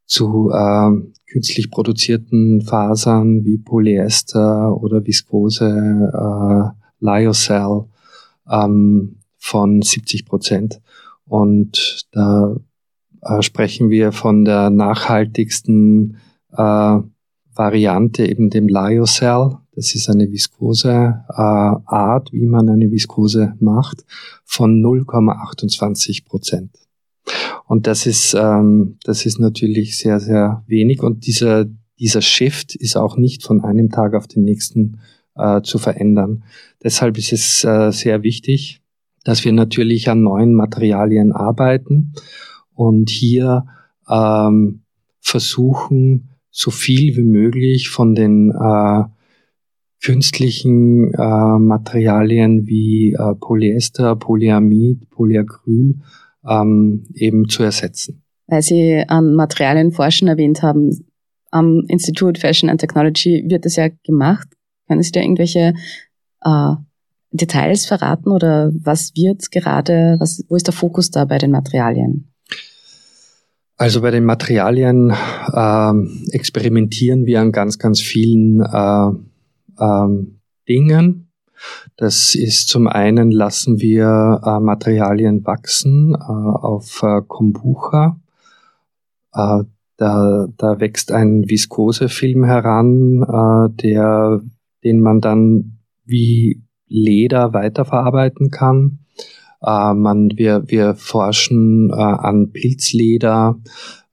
zu 0.06 0.50
äh, 0.52 0.90
künstlich 1.30 1.70
produzierten 1.70 2.62
Fasern 2.62 3.44
wie 3.44 3.58
Polyester 3.58 4.76
oder 4.80 5.04
Viskose, 5.06 5.68
äh, 6.12 6.78
Lyocell 7.00 7.84
ähm, 8.50 9.16
von 9.36 9.82
70 9.82 10.26
Prozent. 10.26 10.80
Und 11.26 12.06
da 12.12 12.56
äh, 13.22 13.42
sprechen 13.42 13.90
wir 13.90 14.12
von 14.12 14.44
der 14.44 14.70
nachhaltigsten 14.70 16.16
äh, 16.56 16.98
Variante, 17.58 18.24
eben 18.24 18.50
dem 18.50 18.68
Lyocell. 18.68 19.58
Das 19.74 19.94
ist 19.94 20.08
eine 20.08 20.30
Viskose 20.30 21.24
äh, 21.28 21.32
Art, 21.34 22.32
wie 22.32 22.46
man 22.46 22.68
eine 22.68 22.90
Viskose 22.90 23.54
macht, 23.60 24.04
von 24.44 24.80
0,28 24.82 26.24
Prozent. 26.24 26.70
Und 27.66 27.86
das 27.86 28.06
ist, 28.06 28.34
ähm, 28.34 28.98
das 29.04 29.26
ist 29.26 29.38
natürlich 29.40 29.98
sehr, 29.98 30.20
sehr 30.20 30.64
wenig. 30.66 31.02
Und 31.02 31.26
dieser, 31.26 31.66
dieser 31.98 32.22
Shift 32.22 32.74
ist 32.74 32.96
auch 32.96 33.16
nicht 33.16 33.42
von 33.42 33.62
einem 33.62 33.90
Tag 33.90 34.14
auf 34.14 34.26
den 34.26 34.44
nächsten 34.44 35.00
äh, 35.34 35.60
zu 35.62 35.78
verändern. 35.78 36.44
Deshalb 36.82 37.18
ist 37.18 37.32
es 37.32 37.64
äh, 37.64 37.90
sehr 37.90 38.22
wichtig, 38.22 38.80
dass 39.24 39.44
wir 39.44 39.52
natürlich 39.52 40.08
an 40.08 40.22
neuen 40.22 40.54
Materialien 40.54 41.32
arbeiten 41.32 42.14
und 42.72 43.10
hier 43.10 43.66
ähm, 44.08 44.82
versuchen, 45.20 46.30
so 46.58 46.72
viel 46.72 47.16
wie 47.16 47.22
möglich 47.22 47.88
von 47.88 48.16
den 48.16 48.50
äh, 48.50 49.04
künstlichen 50.02 51.14
äh, 51.14 51.58
Materialien 51.58 52.66
wie 52.66 53.12
äh, 53.12 53.34
Polyester, 53.36 54.16
Polyamid, 54.16 55.08
Polyacryl 55.10 56.00
ähm, 56.44 57.06
eben 57.14 57.48
zu 57.48 57.62
ersetzen. 57.62 58.24
Weil 58.48 58.62
Sie 58.62 59.04
an 59.06 59.34
Materialien 59.34 59.92
forschen 59.92 60.26
erwähnt 60.26 60.62
haben, 60.62 61.06
am 61.52 61.84
Institut 61.86 62.38
Fashion 62.38 62.68
and 62.68 62.80
Technology 62.80 63.44
wird 63.46 63.64
das 63.64 63.76
ja 63.76 63.88
gemacht. 64.04 64.48
Können 64.88 65.02
Sie 65.02 65.12
da 65.12 65.20
irgendwelche 65.20 65.74
äh, 66.42 66.74
Details 67.30 67.86
verraten 67.86 68.30
oder 68.30 68.72
was 68.74 69.12
wird 69.14 69.52
gerade, 69.52 70.16
was, 70.18 70.44
wo 70.48 70.56
ist 70.56 70.66
der 70.66 70.74
Fokus 70.74 71.12
da 71.12 71.24
bei 71.24 71.38
den 71.38 71.52
Materialien? 71.52 72.32
Also 73.80 74.00
bei 74.00 74.10
den 74.10 74.24
Materialien 74.24 75.10
äh, 75.52 75.92
experimentieren 76.32 77.26
wir 77.26 77.40
an 77.40 77.52
ganz, 77.52 77.78
ganz 77.78 78.00
vielen 78.00 78.60
äh, 78.60 79.10
äh, 79.78 80.26
Dingen. 80.68 81.30
Das 81.96 82.34
ist 82.34 82.68
zum 82.68 82.88
einen 82.88 83.30
lassen 83.30 83.80
wir 83.80 84.40
äh, 84.44 84.58
Materialien 84.58 85.46
wachsen 85.46 86.14
äh, 86.14 86.16
auf 86.16 87.04
äh, 87.04 87.22
Kombucha. 87.26 88.20
Äh, 89.32 89.62
da, 89.96 90.46
da 90.56 90.80
wächst 90.80 91.12
ein 91.12 91.48
Viskosefilm 91.48 92.44
heran, 92.44 93.22
äh, 93.22 93.70
der, 93.80 94.40
den 94.82 95.00
man 95.00 95.20
dann 95.20 95.78
wie 96.04 96.64
Leder 96.88 97.52
weiterverarbeiten 97.52 98.50
kann. 98.50 98.98
Äh, 99.62 99.94
man, 99.94 100.30
wir, 100.36 100.64
wir 100.66 100.94
forschen 100.94 101.92
an 101.92 102.50
Pilzleder. 102.52 103.58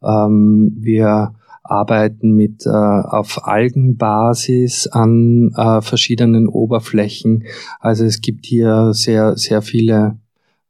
Ähm, 0.04 0.76
wir 0.78 1.34
arbeiten 1.66 2.34
mit 2.34 2.66
äh, 2.66 2.70
auf 2.70 3.48
Algenbasis 3.48 4.88
an 4.88 5.52
äh, 5.56 5.82
verschiedenen 5.82 6.48
Oberflächen. 6.48 7.44
Also 7.80 8.06
es 8.06 8.22
gibt 8.22 8.46
hier 8.46 8.94
sehr, 8.94 9.36
sehr 9.36 9.64
viele 9.64 10.20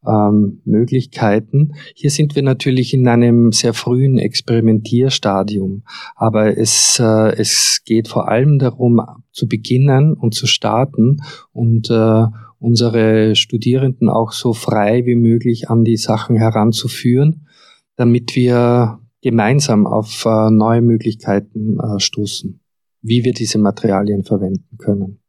ähm, 0.08 0.62
Möglichkeiten. 0.64 1.74
Hier 1.96 2.12
sind 2.12 2.36
wir 2.36 2.44
natürlich 2.44 2.94
in 2.94 3.08
einem 3.08 3.52
sehr 3.52 3.74
frühen 3.74 4.18
Experimentierstadium, 4.18 5.84
aber 6.16 6.58
es, 6.58 7.00
äh, 7.00 7.36
es 7.36 7.82
geht 7.86 8.08
vor 8.08 8.30
allem 8.30 8.58
darum, 8.60 9.02
zu 9.32 9.50
beginnen 9.50 10.14
und 10.14 10.34
zu 10.34 10.48
starten 10.48 11.22
und 11.52 11.90
äh, 11.90 12.26
unsere 12.66 13.36
Studierenden 13.36 14.10
auch 14.10 14.32
so 14.32 14.54
frei 14.54 15.06
wie 15.06 15.16
möglich 15.16 15.70
an 15.70 15.84
die 15.84 15.98
Sachen 15.98 16.36
heranzuführen, 16.36 17.48
damit 17.96 18.36
wir 18.36 19.00
gemeinsam 19.22 19.86
auf 19.86 20.26
äh, 20.26 20.50
neue 20.50 20.82
Möglichkeiten 20.82 21.78
äh, 21.80 22.00
stoßen, 22.00 22.60
wie 23.04 23.24
wir 23.24 23.34
diese 23.34 23.60
Materialien 23.60 24.24
verwenden 24.24 24.78
können. 24.80 25.20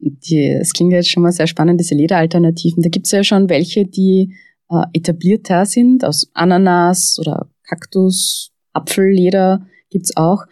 Es 0.00 0.72
klingt 0.72 0.92
jetzt 0.92 1.10
schon 1.10 1.22
mal 1.22 1.32
sehr 1.32 1.46
spannend, 1.46 1.78
diese 1.78 1.94
Lederalternativen. 1.94 2.82
Da 2.82 2.88
gibt 2.88 3.04
es 3.06 3.12
ja 3.12 3.22
schon 3.22 3.50
welche, 3.50 3.84
die 3.84 4.34
äh, 4.70 4.84
etablierter 4.94 5.66
sind, 5.66 6.04
aus 6.04 6.30
Ananas 6.32 7.18
oder 7.20 7.50
Kaktus, 7.64 8.50
Apfelleder 8.72 9.66
gibt's 9.90 10.16
auch. 10.16 10.44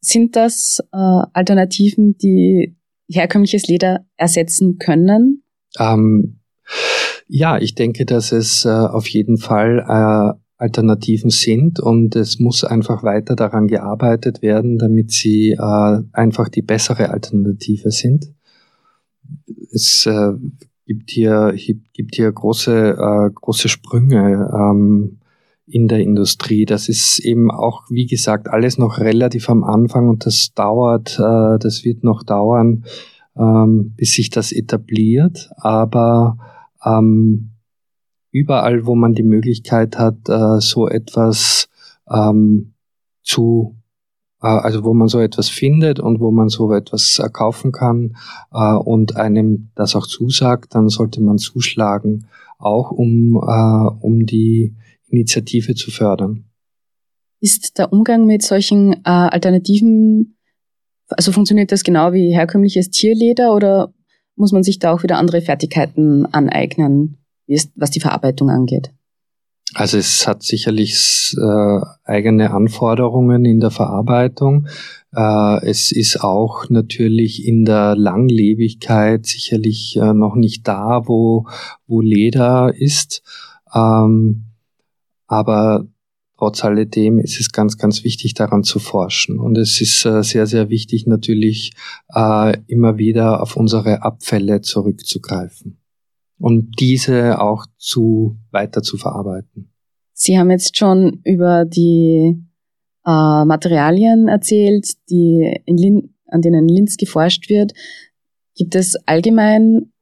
Sind 0.00 0.34
das 0.34 0.80
Alternativen, 0.90 2.16
die 2.18 2.76
herkömmliches 3.08 3.68
Leder 3.68 4.04
ersetzen 4.16 4.78
können? 4.78 5.41
Ähm, 5.78 6.40
ja, 7.28 7.58
ich 7.58 7.74
denke, 7.74 8.04
dass 8.04 8.32
es 8.32 8.64
äh, 8.64 8.68
auf 8.68 9.08
jeden 9.08 9.38
Fall 9.38 9.84
äh, 9.88 10.38
Alternativen 10.62 11.30
sind 11.30 11.80
und 11.80 12.14
es 12.14 12.38
muss 12.38 12.62
einfach 12.62 13.02
weiter 13.02 13.34
daran 13.34 13.66
gearbeitet 13.66 14.42
werden, 14.42 14.78
damit 14.78 15.10
sie 15.10 15.52
äh, 15.52 15.98
einfach 16.12 16.48
die 16.48 16.62
bessere 16.62 17.10
Alternative 17.10 17.90
sind. 17.90 18.32
Es 19.72 20.06
äh, 20.06 20.34
gibt 20.86 21.10
hier 21.10 21.54
gibt 21.92 22.14
hier 22.14 22.30
große 22.30 22.90
äh, 22.90 23.30
große 23.34 23.68
Sprünge 23.68 24.50
ähm, 24.54 25.18
in 25.66 25.88
der 25.88 26.00
Industrie. 26.00 26.64
Das 26.64 26.88
ist 26.88 27.18
eben 27.18 27.50
auch, 27.50 27.82
wie 27.90 28.06
gesagt, 28.06 28.48
alles 28.48 28.78
noch 28.78 28.98
relativ 28.98 29.48
am 29.48 29.64
Anfang 29.64 30.08
und 30.08 30.26
das 30.26 30.52
dauert, 30.54 31.18
äh, 31.18 31.58
das 31.58 31.84
wird 31.84 32.04
noch 32.04 32.22
dauern, 32.22 32.84
ähm, 33.36 33.94
bis 33.96 34.12
sich 34.12 34.30
das 34.30 34.52
etabliert. 34.52 35.50
Aber 35.56 36.38
ähm, 36.84 37.52
überall, 38.30 38.86
wo 38.86 38.94
man 38.94 39.14
die 39.14 39.22
Möglichkeit 39.22 39.98
hat, 39.98 40.28
äh, 40.28 40.60
so 40.60 40.88
etwas 40.88 41.68
ähm, 42.10 42.74
zu, 43.22 43.76
äh, 44.42 44.46
also 44.46 44.84
wo 44.84 44.94
man 44.94 45.08
so 45.08 45.20
etwas 45.20 45.48
findet 45.48 46.00
und 46.00 46.20
wo 46.20 46.30
man 46.30 46.48
so 46.48 46.72
etwas 46.72 47.18
äh, 47.18 47.28
kaufen 47.30 47.72
kann 47.72 48.16
und 48.50 49.16
einem 49.16 49.70
das 49.74 49.96
auch 49.96 50.06
zusagt, 50.06 50.74
dann 50.74 50.88
sollte 50.88 51.22
man 51.22 51.38
zuschlagen, 51.38 52.26
auch 52.58 52.90
um, 52.90 53.36
äh, 53.36 54.04
um 54.04 54.26
die 54.26 54.76
Initiative 55.08 55.74
zu 55.74 55.90
fördern. 55.90 56.44
Ist 57.40 57.78
der 57.78 57.92
Umgang 57.92 58.26
mit 58.26 58.42
solchen 58.42 58.92
äh, 58.92 58.98
Alternativen, 59.04 60.36
also 61.16 61.32
funktioniert 61.32 61.72
das 61.72 61.84
genau 61.84 62.12
wie 62.12 62.34
herkömmliches 62.34 62.90
Tierleder 62.90 63.54
oder 63.54 63.92
muss 64.36 64.52
man 64.52 64.62
sich 64.62 64.78
da 64.78 64.92
auch 64.92 65.02
wieder 65.02 65.18
andere 65.18 65.42
Fertigkeiten 65.42 66.26
aneignen? 66.26 67.18
was 67.74 67.90
die 67.90 68.00
Verarbeitung 68.00 68.48
angeht? 68.48 68.92
Also 69.74 69.96
es 69.96 70.26
hat 70.26 70.42
sicherlich 70.42 71.34
äh, 71.38 71.80
eigene 72.04 72.50
Anforderungen 72.50 73.44
in 73.46 73.58
der 73.60 73.70
Verarbeitung. 73.70 74.68
Äh, 75.14 75.66
es 75.66 75.92
ist 75.92 76.22
auch 76.22 76.68
natürlich 76.68 77.46
in 77.46 77.64
der 77.64 77.96
Langlebigkeit 77.96 79.24
sicherlich 79.24 79.96
äh, 79.96 80.12
noch 80.12 80.34
nicht 80.34 80.68
da, 80.68 81.02
wo, 81.06 81.46
wo 81.86 82.02
Leder 82.02 82.74
ist. 82.74 83.22
Ähm, 83.74 84.44
aber 85.26 85.86
trotz 86.42 86.64
alledem 86.64 87.20
ist 87.20 87.38
es 87.38 87.52
ganz, 87.52 87.78
ganz 87.78 88.02
wichtig, 88.02 88.34
daran 88.34 88.64
zu 88.64 88.80
forschen. 88.80 89.38
Und 89.38 89.56
es 89.56 89.80
ist 89.80 90.04
äh, 90.04 90.24
sehr, 90.24 90.48
sehr 90.48 90.70
wichtig, 90.70 91.06
natürlich 91.06 91.72
äh, 92.12 92.56
immer 92.66 92.98
wieder 92.98 93.40
auf 93.40 93.56
unsere 93.56 94.02
Abfälle 94.02 94.60
zurückzugreifen 94.60 95.78
und 96.40 96.80
diese 96.80 97.40
auch 97.40 97.66
zu 97.78 98.38
weiter 98.50 98.82
zu 98.82 98.96
verarbeiten. 98.96 99.72
Sie 100.14 100.36
haben 100.36 100.50
jetzt 100.50 100.76
schon 100.76 101.20
über 101.24 101.64
die 101.64 102.42
äh, 103.06 103.44
Materialien 103.44 104.26
erzählt, 104.26 104.94
die 105.10 105.60
in 105.64 106.10
an 106.26 106.40
denen 106.40 106.68
in 106.68 106.74
Linz 106.74 106.96
geforscht 106.96 107.50
wird. 107.50 107.72
Gibt 108.56 108.74
es 108.74 108.96
allgemein 109.06 109.92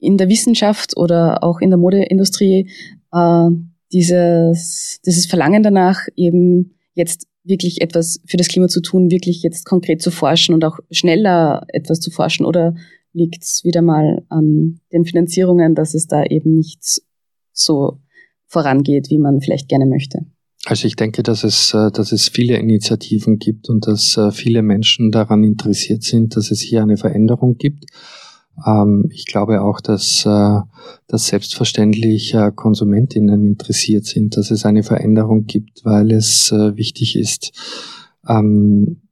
in 0.00 0.16
der 0.16 0.28
Wissenschaft 0.28 0.96
oder 0.96 1.44
auch 1.44 1.60
in 1.60 1.70
der 1.70 1.78
Modeindustrie 1.78 2.68
äh, 3.12 3.50
dieses, 3.92 5.00
dieses 5.04 5.26
Verlangen 5.26 5.62
danach, 5.62 6.00
eben 6.16 6.74
jetzt 6.94 7.26
wirklich 7.44 7.80
etwas 7.80 8.20
für 8.26 8.36
das 8.36 8.48
Klima 8.48 8.68
zu 8.68 8.80
tun, 8.80 9.10
wirklich 9.10 9.42
jetzt 9.42 9.64
konkret 9.64 10.02
zu 10.02 10.10
forschen 10.10 10.54
und 10.54 10.64
auch 10.64 10.78
schneller 10.90 11.66
etwas 11.68 12.00
zu 12.00 12.10
forschen? 12.10 12.44
Oder 12.44 12.74
liegt 13.12 13.42
es 13.42 13.64
wieder 13.64 13.82
mal 13.82 14.24
an 14.28 14.80
den 14.92 15.04
Finanzierungen, 15.04 15.74
dass 15.74 15.94
es 15.94 16.06
da 16.06 16.24
eben 16.24 16.54
nicht 16.54 17.02
so 17.52 17.98
vorangeht, 18.46 19.10
wie 19.10 19.18
man 19.18 19.40
vielleicht 19.40 19.68
gerne 19.68 19.86
möchte? 19.86 20.26
Also 20.64 20.86
ich 20.86 20.96
denke, 20.96 21.22
dass 21.22 21.44
es, 21.44 21.72
äh, 21.72 21.90
dass 21.90 22.12
es 22.12 22.28
viele 22.28 22.56
Initiativen 22.56 23.38
gibt 23.38 23.68
und 23.68 23.86
dass 23.86 24.16
äh, 24.16 24.30
viele 24.32 24.62
Menschen 24.62 25.10
daran 25.10 25.44
interessiert 25.44 26.02
sind, 26.02 26.36
dass 26.36 26.50
es 26.50 26.60
hier 26.60 26.82
eine 26.82 26.96
Veränderung 26.96 27.56
gibt. 27.56 27.84
Ähm, 28.66 29.08
ich 29.10 29.26
glaube 29.26 29.62
auch, 29.62 29.80
dass, 29.80 30.24
äh, 30.26 30.60
dass 31.06 31.26
selbstverständlich 31.26 32.34
Konsumentinnen 32.54 33.44
interessiert 33.44 34.04
sind, 34.04 34.36
dass 34.36 34.50
es 34.50 34.64
eine 34.64 34.82
Veränderung 34.82 35.44
gibt, 35.44 35.84
weil 35.84 36.12
es 36.12 36.50
wichtig 36.52 37.16
ist, 37.16 37.52
ähm, 38.28 39.02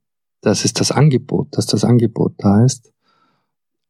dass 0.41 0.65
es 0.65 0.73
das 0.73 0.91
Angebot, 0.91 1.47
dass 1.51 1.65
das 1.65 1.83
Angebot 1.83 2.33
da 2.37 2.63
ist. 2.63 2.91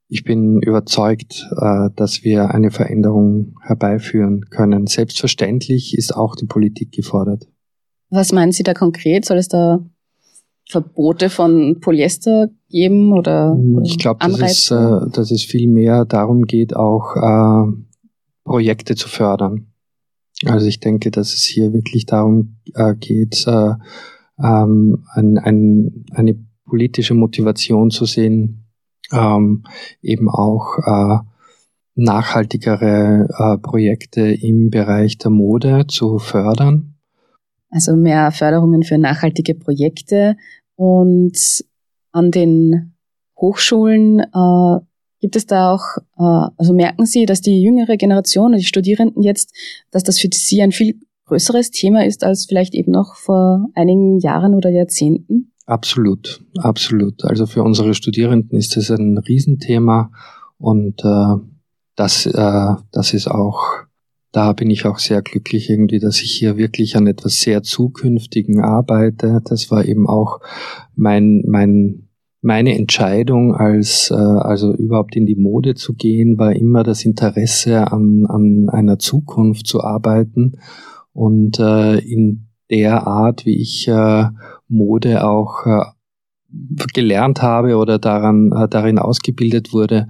Ich 0.09 0.23
bin 0.23 0.61
überzeugt, 0.61 1.49
dass 1.97 2.23
wir 2.23 2.51
eine 2.51 2.71
Veränderung 2.71 3.55
herbeiführen 3.61 4.45
können. 4.49 4.87
Selbstverständlich 4.87 5.97
ist 5.97 6.15
auch 6.15 6.37
die 6.37 6.45
Politik 6.45 6.93
gefordert. 6.93 7.49
Was 8.09 8.31
meinen 8.31 8.53
Sie 8.53 8.63
da 8.63 8.73
konkret? 8.73 9.25
Soll 9.25 9.37
es 9.37 9.49
da 9.49 9.85
Verbote 10.69 11.29
von 11.29 11.79
Polyester 11.79 12.49
geben 12.69 13.13
oder, 13.13 13.55
oder 13.55 13.85
Ich 13.85 13.97
glaube, 13.97 14.19
dass 14.19 14.41
es, 14.41 14.71
äh, 14.71 15.09
dass 15.11 15.31
es 15.31 15.43
viel 15.43 15.69
mehr 15.69 16.05
darum 16.05 16.43
geht, 16.43 16.75
auch 16.75 17.15
äh, 17.15 17.71
Projekte 18.43 18.95
zu 18.95 19.07
fördern. 19.07 19.67
Also 20.45 20.67
ich 20.67 20.79
denke, 20.79 21.09
dass 21.09 21.33
es 21.33 21.43
hier 21.43 21.73
wirklich 21.73 22.05
darum 22.05 22.57
äh, 22.75 22.95
geht, 22.95 23.47
äh, 23.47 23.73
ähm, 24.43 25.05
ein, 25.13 25.37
ein, 25.37 26.05
eine 26.11 26.37
politische 26.65 27.13
Motivation 27.13 27.89
zu 27.89 28.05
sehen, 28.05 28.67
ähm, 29.11 29.63
eben 30.01 30.29
auch 30.29 30.77
äh, 30.85 31.17
nachhaltigere 31.95 33.27
äh, 33.37 33.57
Projekte 33.57 34.21
im 34.21 34.69
Bereich 34.69 35.17
der 35.17 35.31
Mode 35.31 35.85
zu 35.87 36.19
fördern 36.19 36.96
also 37.69 37.95
mehr 37.95 38.31
Förderungen 38.31 38.83
für 38.83 38.97
nachhaltige 38.97 39.55
Projekte. 39.55 40.35
Und 40.75 41.65
an 42.11 42.31
den 42.31 42.93
Hochschulen 43.37 44.19
äh, 44.19 44.79
gibt 45.19 45.35
es 45.35 45.45
da 45.45 45.71
auch, 45.71 45.97
äh, 46.17 46.51
also 46.57 46.73
merken 46.73 47.05
Sie, 47.05 47.25
dass 47.25 47.41
die 47.41 47.61
jüngere 47.61 47.97
Generation, 47.97 48.53
die 48.53 48.63
Studierenden 48.63 49.23
jetzt, 49.23 49.53
dass 49.91 50.03
das 50.03 50.19
für 50.19 50.29
Sie 50.31 50.61
ein 50.61 50.71
viel 50.71 50.99
größeres 51.25 51.71
Thema 51.71 52.05
ist 52.05 52.23
als 52.23 52.45
vielleicht 52.45 52.73
eben 52.73 52.91
noch 52.91 53.15
vor 53.15 53.67
einigen 53.75 54.19
Jahren 54.19 54.55
oder 54.55 54.69
Jahrzehnten? 54.69 55.51
Absolut, 55.65 56.41
absolut. 56.59 57.25
Also 57.25 57.45
für 57.45 57.61
unsere 57.61 57.93
Studierenden 57.93 58.57
ist 58.57 58.77
das 58.77 58.89
ein 58.89 59.17
Riesenthema 59.17 60.11
und 60.57 61.03
äh, 61.03 61.35
das, 61.95 62.25
äh, 62.25 62.75
das 62.91 63.13
ist 63.13 63.27
auch 63.27 63.86
da 64.37 64.53
bin 64.53 64.69
ich 64.69 64.85
auch 64.85 64.99
sehr 64.99 65.23
glücklich 65.23 65.67
irgendwie, 65.67 65.97
dass 65.97 66.21
ich 66.21 66.29
hier 66.29 66.57
wirklich 66.57 66.95
an 66.95 67.07
etwas 67.07 67.41
sehr 67.41 67.63
Zukünftigen 67.63 68.61
arbeite. 68.61 69.41
Das 69.43 69.71
war 69.71 69.83
eben 69.83 70.07
auch 70.07 70.41
mein, 70.95 71.41
mein, 71.47 72.09
meine 72.41 72.77
Entscheidung, 72.77 73.55
als 73.55 74.11
äh, 74.11 74.13
also 74.13 74.75
überhaupt 74.75 75.15
in 75.15 75.25
die 75.25 75.35
Mode 75.35 75.73
zu 75.73 75.95
gehen, 75.95 76.37
war 76.37 76.55
immer 76.55 76.83
das 76.83 77.03
Interesse 77.03 77.91
an, 77.91 78.27
an 78.27 78.69
einer 78.69 78.99
Zukunft 78.99 79.65
zu 79.65 79.83
arbeiten 79.83 80.59
und 81.13 81.57
äh, 81.57 81.97
in 81.97 82.49
der 82.69 83.07
Art, 83.07 83.43
wie 83.47 83.59
ich 83.59 83.87
äh, 83.87 84.25
Mode 84.67 85.25
auch 85.25 85.65
äh, 85.65 85.83
gelernt 86.93 87.41
habe 87.41 87.77
oder 87.77 87.97
daran 87.97 88.51
äh, 88.51 88.67
darin 88.69 88.99
ausgebildet 88.99 89.73
wurde, 89.73 90.07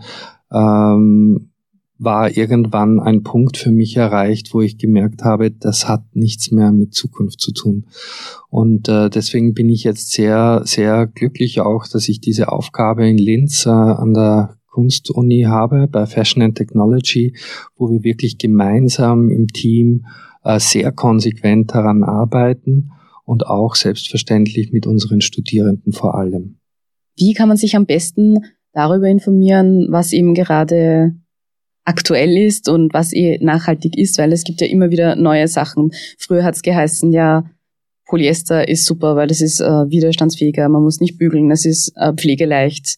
ähm, 0.51 1.51
war 1.99 2.35
irgendwann 2.35 2.99
ein 2.99 3.23
Punkt 3.23 3.57
für 3.57 3.71
mich 3.71 3.97
erreicht, 3.97 4.53
wo 4.53 4.61
ich 4.61 4.77
gemerkt 4.77 5.23
habe, 5.23 5.51
das 5.51 5.87
hat 5.87 6.03
nichts 6.13 6.51
mehr 6.51 6.71
mit 6.71 6.93
Zukunft 6.93 7.41
zu 7.41 7.51
tun. 7.51 7.85
Und 8.49 8.87
äh, 8.87 9.09
deswegen 9.09 9.53
bin 9.53 9.69
ich 9.69 9.83
jetzt 9.83 10.11
sehr, 10.11 10.61
sehr 10.65 11.07
glücklich 11.07 11.59
auch, 11.59 11.87
dass 11.87 12.07
ich 12.07 12.21
diese 12.21 12.51
Aufgabe 12.51 13.07
in 13.07 13.17
Linz 13.17 13.65
äh, 13.65 13.69
an 13.69 14.13
der 14.13 14.57
Kunstuni 14.67 15.43
habe, 15.47 15.87
bei 15.87 16.05
Fashion 16.05 16.43
and 16.43 16.55
Technology, 16.55 17.35
wo 17.75 17.89
wir 17.89 18.03
wirklich 18.03 18.37
gemeinsam 18.37 19.31
im 19.31 19.47
Team 19.47 20.05
äh, 20.43 20.59
sehr 20.59 20.91
konsequent 20.91 21.73
daran 21.73 22.03
arbeiten 22.03 22.91
und 23.25 23.47
auch 23.47 23.73
selbstverständlich 23.73 24.71
mit 24.71 24.85
unseren 24.85 25.21
Studierenden 25.21 25.93
vor 25.93 26.15
allem. 26.15 26.59
Wie 27.17 27.33
kann 27.33 27.47
man 27.47 27.57
sich 27.57 27.75
am 27.75 27.87
besten 27.87 28.45
darüber 28.71 29.07
informieren, 29.07 29.87
was 29.89 30.13
eben 30.13 30.35
gerade 30.35 31.15
aktuell 31.87 32.37
ist 32.37 32.67
und 32.67 32.93
was 32.93 33.13
eh 33.13 33.37
nachhaltig 33.41 33.97
ist, 33.97 34.17
weil 34.17 34.33
es 34.33 34.43
gibt 34.43 34.59
ja 34.59 34.67
immer 34.67 34.91
wieder 34.91 35.15
neue 35.15 35.47
Sachen. 35.47 35.91
Früher 36.19 36.43
hat 36.43 36.55
es 36.55 36.61
geheißen, 36.61 37.13
ja, 37.13 37.49
Polyester 38.05 38.67
ist 38.67 38.85
super, 38.85 39.15
weil 39.15 39.27
das 39.27 39.41
ist 39.41 39.61
äh, 39.61 39.89
widerstandsfähiger, 39.89 40.67
man 40.67 40.83
muss 40.83 40.99
nicht 40.99 41.17
bügeln, 41.17 41.49
es 41.49 41.65
ist 41.65 41.93
äh, 41.95 42.13
pflegeleicht 42.13 42.97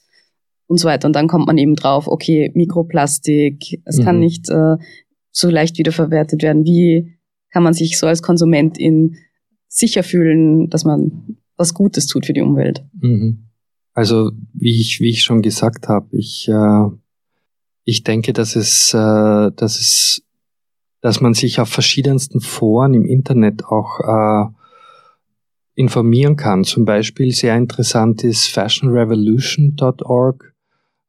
und 0.67 0.79
so 0.79 0.87
weiter. 0.87 1.07
Und 1.07 1.15
dann 1.15 1.27
kommt 1.27 1.45
man 1.45 1.57
eben 1.59 1.75
drauf, 1.75 2.07
okay, 2.07 2.51
Mikroplastik, 2.55 3.79
es 3.85 3.97
mhm. 3.99 4.03
kann 4.03 4.19
nicht 4.19 4.49
äh, 4.49 4.77
so 5.31 5.49
leicht 5.49 5.77
wiederverwertet 5.77 6.41
werden. 6.41 6.65
Wie 6.65 7.15
kann 7.51 7.63
man 7.63 7.73
sich 7.73 7.99
so 7.99 8.07
als 8.07 8.23
Konsumentin 8.23 9.17
sicher 9.67 10.01
fühlen, 10.01 10.69
dass 10.69 10.83
man 10.83 11.37
was 11.57 11.75
Gutes 11.75 12.07
tut 12.07 12.25
für 12.25 12.33
die 12.33 12.41
Umwelt? 12.41 12.83
Mhm. 12.99 13.49
Also 13.93 14.31
wie 14.53 14.79
ich, 14.79 14.99
wie 14.99 15.09
ich 15.09 15.21
schon 15.21 15.41
gesagt 15.43 15.87
habe, 15.87 16.07
ich 16.11 16.47
äh, 16.47 16.85
ich 17.83 18.03
denke, 18.03 18.33
dass 18.33 18.55
es, 18.55 18.93
äh, 18.93 19.51
dass 19.55 19.79
es, 19.79 20.21
dass 21.01 21.21
man 21.21 21.33
sich 21.33 21.59
auf 21.59 21.69
verschiedensten 21.69 22.41
Foren 22.41 22.93
im 22.93 23.05
Internet 23.05 23.65
auch 23.65 23.99
äh, 23.99 24.45
informieren 25.75 26.35
kann. 26.35 26.65
Zum 26.65 26.85
Beispiel 26.85 27.31
sehr 27.31 27.55
interessant 27.55 28.23
ist 28.23 28.47
fashionrevolution.org. 28.47 30.53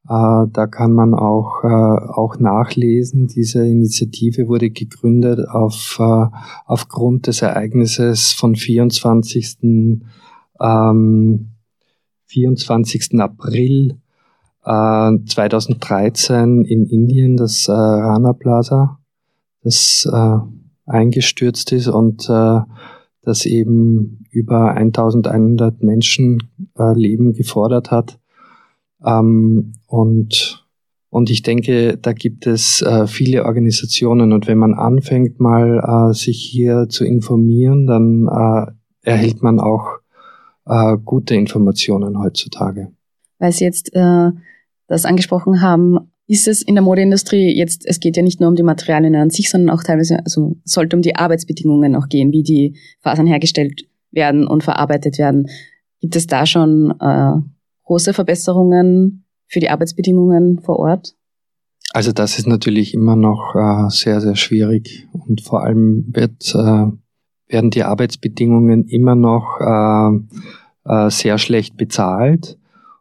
Äh, 0.09 0.47
da 0.53 0.67
kann 0.67 0.93
man 0.93 1.15
auch, 1.15 1.65
äh, 1.65 1.67
auch 1.67 2.39
nachlesen. 2.39 3.27
Diese 3.27 3.67
Initiative 3.67 4.49
wurde 4.49 4.71
gegründet 4.71 5.47
auf, 5.49 5.99
äh, 6.01 6.27
aufgrund 6.67 7.27
des 7.27 7.43
Ereignisses 7.43 8.33
von 8.33 8.57
24. 8.57 9.59
Ähm, 10.61 11.51
24. 12.27 13.21
April 13.21 14.00
2013 14.63 16.65
äh, 16.65 16.73
in 16.73 16.87
Indien 16.87 17.37
das 17.37 17.69
äh, 17.69 17.73
Rana 17.73 18.33
Plaza, 18.33 18.99
das 19.63 20.09
äh, 20.11 20.37
eingestürzt 20.87 21.73
ist 21.73 21.89
und 21.89 22.29
äh, 22.29 22.61
das 23.23 23.47
eben 23.47 24.27
über 24.31 24.75
1100 24.75 25.83
Menschen 25.83 26.39
äh, 26.79 26.95
Leben 26.95 27.33
gefordert 27.33 27.91
hat. 27.91 28.19
Ähm, 29.05 29.73
und, 29.87 30.67
und 31.09 31.31
ich 31.31 31.43
denke, 31.43 31.97
da 31.97 32.13
gibt 32.13 32.47
es 32.47 32.83
äh, 32.83 33.07
viele 33.07 33.45
Organisationen 33.45 34.33
und 34.33 34.47
wenn 34.47 34.59
man 34.59 34.75
anfängt 34.75 35.41
mal 35.41 36.11
äh, 36.11 36.15
sich 36.15 36.39
hier 36.39 36.89
zu 36.89 37.05
informieren, 37.05 37.87
dann 37.87 38.27
äh, 38.27 38.73
erhält 39.03 39.43
man 39.43 39.59
auch 39.59 39.99
äh, 40.67 40.97
gute 41.05 41.35
Informationen 41.35 42.19
heutzutage. 42.19 42.93
Weil 43.39 43.53
Sie 43.53 43.65
jetzt 43.65 43.95
äh, 43.95 44.31
das 44.91 45.05
angesprochen 45.05 45.63
haben, 45.63 46.11
ist 46.27 46.49
es 46.49 46.63
in 46.63 46.75
der 46.75 46.83
Modeindustrie 46.83 47.57
jetzt, 47.57 47.87
es 47.87 48.01
geht 48.01 48.17
ja 48.17 48.23
nicht 48.23 48.41
nur 48.41 48.49
um 48.49 48.57
die 48.57 48.63
Materialien 48.63 49.15
an 49.15 49.31
sich, 49.31 49.51
sondern 49.51 49.75
auch 49.75 49.83
teilweise, 49.83 50.19
also 50.25 50.57
sollte 50.65 50.97
um 50.97 51.03
die 51.03 51.17
Arbeitsbedingungen 51.17 51.97
auch 51.97 52.09
gehen, 52.09 52.33
wie 52.33 52.43
die 52.43 52.77
Fasern 53.01 53.27
hergestellt 53.27 53.87
werden 54.11 54.47
und 54.47 54.65
verarbeitet 54.65 55.19
werden. 55.19 55.47
Gibt 56.01 56.17
es 56.17 56.27
da 56.27 56.45
schon 56.45 56.93
äh, 57.01 57.33
große 57.85 58.13
Verbesserungen 58.13 59.25
für 59.47 59.61
die 59.61 59.71
Arbeitsbedingungen 59.71 60.61
vor 60.61 60.79
Ort? 60.79 61.15
Also 61.93 62.13
das 62.13 62.39
ist 62.39 62.47
natürlich 62.47 62.95
immer 62.95 63.17
noch 63.17 63.55
äh, 63.55 63.91
sehr, 63.91 64.21
sehr 64.21 64.37
schwierig 64.37 65.09
und 65.13 65.41
vor 65.41 65.63
allem 65.63 66.07
wird, 66.13 66.53
äh, 66.55 66.87
werden 67.53 67.71
die 67.71 67.83
Arbeitsbedingungen 67.83 68.87
immer 68.87 69.15
noch 69.15 69.61
äh, 69.61 70.19
äh, 70.85 71.11
sehr 71.11 71.39
schlecht 71.39 71.77
bezahlt 71.77 72.60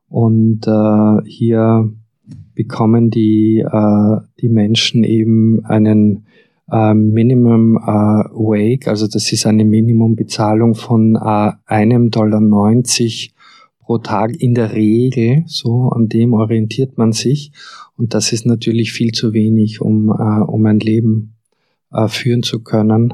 und 0.09 0.67
äh, 0.67 1.29
hier 1.29 1.91
bekommen 2.55 3.09
die, 3.09 3.59
äh, 3.59 4.17
die 4.41 4.49
Menschen 4.49 5.03
eben 5.03 5.63
einen 5.65 6.25
äh, 6.71 6.93
Minimum 6.93 7.77
äh, 7.77 7.79
Wage, 7.81 8.87
also 8.87 9.07
das 9.07 9.31
ist 9.31 9.45
eine 9.45 9.65
Minimumbezahlung 9.65 10.75
von 10.75 11.15
äh, 11.15 11.51
einem 11.65 12.11
Dollar 12.11 12.41
90 12.41 13.33
pro 13.79 13.99
Tag 13.99 14.35
in 14.41 14.53
der 14.53 14.73
Regel, 14.73 15.43
so 15.47 15.89
an 15.89 16.09
dem 16.09 16.33
orientiert 16.33 16.97
man 16.97 17.11
sich. 17.11 17.51
Und 17.97 18.13
das 18.13 18.33
ist 18.33 18.45
natürlich 18.45 18.91
viel 18.91 19.11
zu 19.11 19.33
wenig, 19.33 19.81
um, 19.81 20.09
äh, 20.09 20.41
um 20.41 20.65
ein 20.65 20.79
Leben 20.79 21.35
äh, 21.91 22.07
führen 22.07 22.43
zu 22.43 22.61
können. 22.61 23.13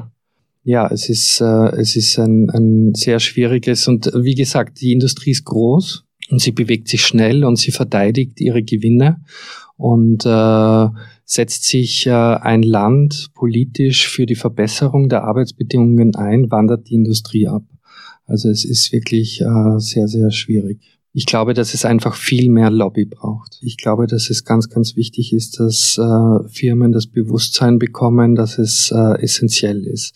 Ja, 0.64 0.88
es 0.88 1.08
ist, 1.08 1.40
äh, 1.40 1.68
es 1.76 1.96
ist 1.96 2.18
ein, 2.18 2.50
ein 2.50 2.94
sehr 2.94 3.20
schwieriges 3.20 3.86
und 3.86 4.10
wie 4.14 4.34
gesagt, 4.34 4.80
die 4.80 4.92
Industrie 4.92 5.30
ist 5.30 5.44
groß 5.44 6.05
und 6.30 6.40
sie 6.40 6.52
bewegt 6.52 6.88
sich 6.88 7.02
schnell 7.02 7.44
und 7.44 7.56
sie 7.56 7.70
verteidigt 7.70 8.40
ihre 8.40 8.62
Gewinne 8.62 9.22
und 9.76 10.24
äh, 10.26 10.88
setzt 11.24 11.64
sich 11.64 12.06
äh, 12.06 12.10
ein 12.10 12.62
Land 12.62 13.28
politisch 13.34 14.08
für 14.08 14.26
die 14.26 14.34
Verbesserung 14.34 15.08
der 15.08 15.24
Arbeitsbedingungen 15.24 16.14
ein, 16.14 16.50
wandert 16.50 16.88
die 16.88 16.94
Industrie 16.94 17.48
ab. 17.48 17.64
Also 18.24 18.48
es 18.48 18.64
ist 18.64 18.92
wirklich 18.92 19.40
äh, 19.40 19.78
sehr, 19.78 20.08
sehr 20.08 20.30
schwierig. 20.30 20.80
Ich 21.12 21.24
glaube, 21.24 21.54
dass 21.54 21.72
es 21.72 21.86
einfach 21.86 22.14
viel 22.14 22.50
mehr 22.50 22.70
Lobby 22.70 23.06
braucht. 23.06 23.58
Ich 23.62 23.78
glaube, 23.78 24.06
dass 24.06 24.28
es 24.28 24.44
ganz, 24.44 24.68
ganz 24.68 24.96
wichtig 24.96 25.32
ist, 25.32 25.58
dass 25.58 25.96
äh, 25.96 26.48
Firmen 26.48 26.92
das 26.92 27.06
Bewusstsein 27.06 27.78
bekommen, 27.78 28.34
dass 28.34 28.58
es 28.58 28.92
äh, 28.94 29.22
essentiell 29.22 29.86
ist. 29.86 30.14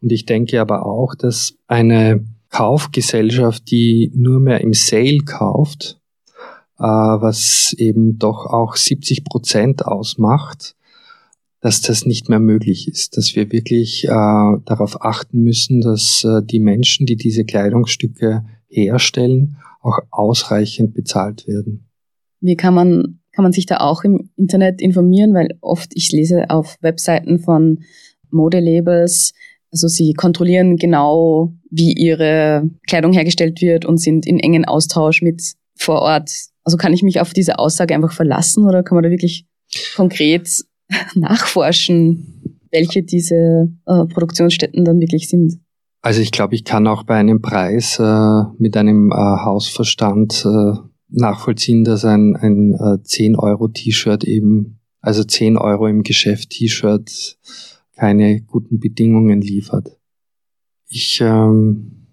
Und 0.00 0.10
ich 0.10 0.24
denke 0.24 0.60
aber 0.60 0.86
auch, 0.86 1.14
dass 1.14 1.54
eine 1.66 2.24
Kaufgesellschaft, 2.50 3.70
die 3.70 4.10
nur 4.14 4.40
mehr 4.40 4.60
im 4.60 4.72
Sale 4.72 5.18
kauft, 5.24 6.00
äh, 6.78 6.82
was 6.82 7.74
eben 7.76 8.18
doch 8.18 8.46
auch 8.46 8.76
70 8.76 9.24
Prozent 9.24 9.84
ausmacht, 9.84 10.74
dass 11.60 11.80
das 11.80 12.06
nicht 12.06 12.28
mehr 12.28 12.38
möglich 12.38 12.88
ist, 12.88 13.16
dass 13.16 13.34
wir 13.34 13.50
wirklich 13.50 14.04
äh, 14.04 14.08
darauf 14.08 15.02
achten 15.02 15.42
müssen, 15.42 15.80
dass 15.80 16.24
äh, 16.24 16.42
die 16.42 16.60
Menschen, 16.60 17.06
die 17.06 17.16
diese 17.16 17.44
Kleidungsstücke 17.44 18.44
herstellen, 18.68 19.56
auch 19.82 19.98
ausreichend 20.10 20.94
bezahlt 20.94 21.46
werden. 21.46 21.88
Wie 22.40 22.56
kann 22.56 22.74
man, 22.74 23.20
kann 23.32 23.42
man 23.42 23.52
sich 23.52 23.66
da 23.66 23.78
auch 23.78 24.04
im 24.04 24.30
Internet 24.36 24.80
informieren? 24.80 25.34
Weil 25.34 25.58
oft 25.60 25.90
ich 25.94 26.12
lese 26.12 26.50
auf 26.50 26.76
Webseiten 26.80 27.40
von 27.40 27.80
Modelabels, 28.30 29.32
also 29.70 29.88
sie 29.88 30.14
kontrollieren 30.14 30.76
genau, 30.76 31.52
wie 31.70 31.92
ihre 31.92 32.68
Kleidung 32.86 33.12
hergestellt 33.12 33.60
wird 33.60 33.84
und 33.84 33.98
sind 33.98 34.26
in 34.26 34.38
engen 34.38 34.64
Austausch 34.64 35.22
mit 35.22 35.42
vor 35.76 36.02
Ort. 36.02 36.30
Also 36.64 36.76
kann 36.76 36.92
ich 36.92 37.02
mich 37.02 37.20
auf 37.20 37.32
diese 37.32 37.58
Aussage 37.58 37.94
einfach 37.94 38.12
verlassen 38.12 38.66
oder 38.66 38.82
kann 38.82 38.96
man 38.96 39.04
da 39.04 39.10
wirklich 39.10 39.46
konkret 39.96 40.48
nachforschen, 41.14 42.60
welche 42.70 43.02
diese 43.02 43.68
äh, 43.86 44.04
Produktionsstätten 44.06 44.84
dann 44.84 45.00
wirklich 45.00 45.28
sind? 45.28 45.60
Also 46.00 46.20
ich 46.20 46.30
glaube, 46.30 46.54
ich 46.54 46.64
kann 46.64 46.86
auch 46.86 47.02
bei 47.02 47.16
einem 47.16 47.42
Preis 47.42 47.98
äh, 47.98 48.42
mit 48.58 48.76
einem 48.76 49.10
äh, 49.10 49.14
Hausverstand 49.14 50.44
äh, 50.46 50.78
nachvollziehen, 51.10 51.84
dass 51.84 52.04
ein, 52.04 52.36
ein 52.36 52.74
äh, 52.74 53.02
10 53.02 53.36
Euro 53.36 53.68
T-Shirt 53.68 54.24
eben, 54.24 54.80
also 55.00 55.24
10 55.24 55.56
Euro 55.56 55.86
im 55.86 56.02
Geschäft 56.02 56.50
T-Shirt 56.50 57.38
keine 57.98 58.40
guten 58.42 58.78
Bedingungen 58.78 59.40
liefert. 59.40 59.98
Ich, 60.88 61.20
ähm, 61.20 62.06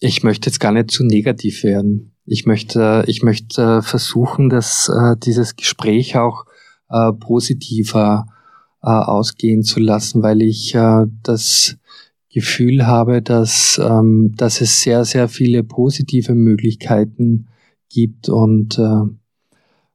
ich 0.00 0.24
möchte 0.24 0.50
jetzt 0.50 0.58
gar 0.58 0.72
nicht 0.72 0.90
zu 0.90 1.04
negativ 1.04 1.62
werden. 1.62 2.12
Ich 2.24 2.44
möchte, 2.44 3.04
ich 3.06 3.22
möchte 3.22 3.82
versuchen, 3.82 4.50
dass 4.50 4.88
äh, 4.88 5.16
dieses 5.16 5.54
Gespräch 5.54 6.16
auch 6.16 6.44
äh, 6.90 7.12
positiver 7.12 8.26
äh, 8.82 8.88
ausgehen 8.88 9.62
zu 9.62 9.78
lassen, 9.78 10.22
weil 10.22 10.42
ich 10.42 10.74
äh, 10.74 11.06
das 11.22 11.76
Gefühl 12.30 12.86
habe, 12.86 13.22
dass, 13.22 13.80
ähm, 13.82 14.34
dass 14.36 14.60
es 14.60 14.82
sehr, 14.82 15.04
sehr 15.04 15.28
viele 15.28 15.62
positive 15.62 16.34
Möglichkeiten 16.34 17.46
gibt 17.88 18.28
und, 18.28 18.78
äh, 18.78 19.02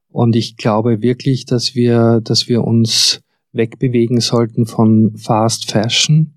und 0.09 0.35
ich 0.35 0.55
glaube 0.57 1.01
wirklich, 1.01 1.45
dass 1.45 1.75
wir, 1.75 2.21
dass 2.21 2.47
wir 2.47 2.63
uns 2.63 3.22
wegbewegen 3.53 4.19
sollten 4.19 4.65
von 4.65 5.15
Fast 5.15 5.71
Fashion 5.71 6.33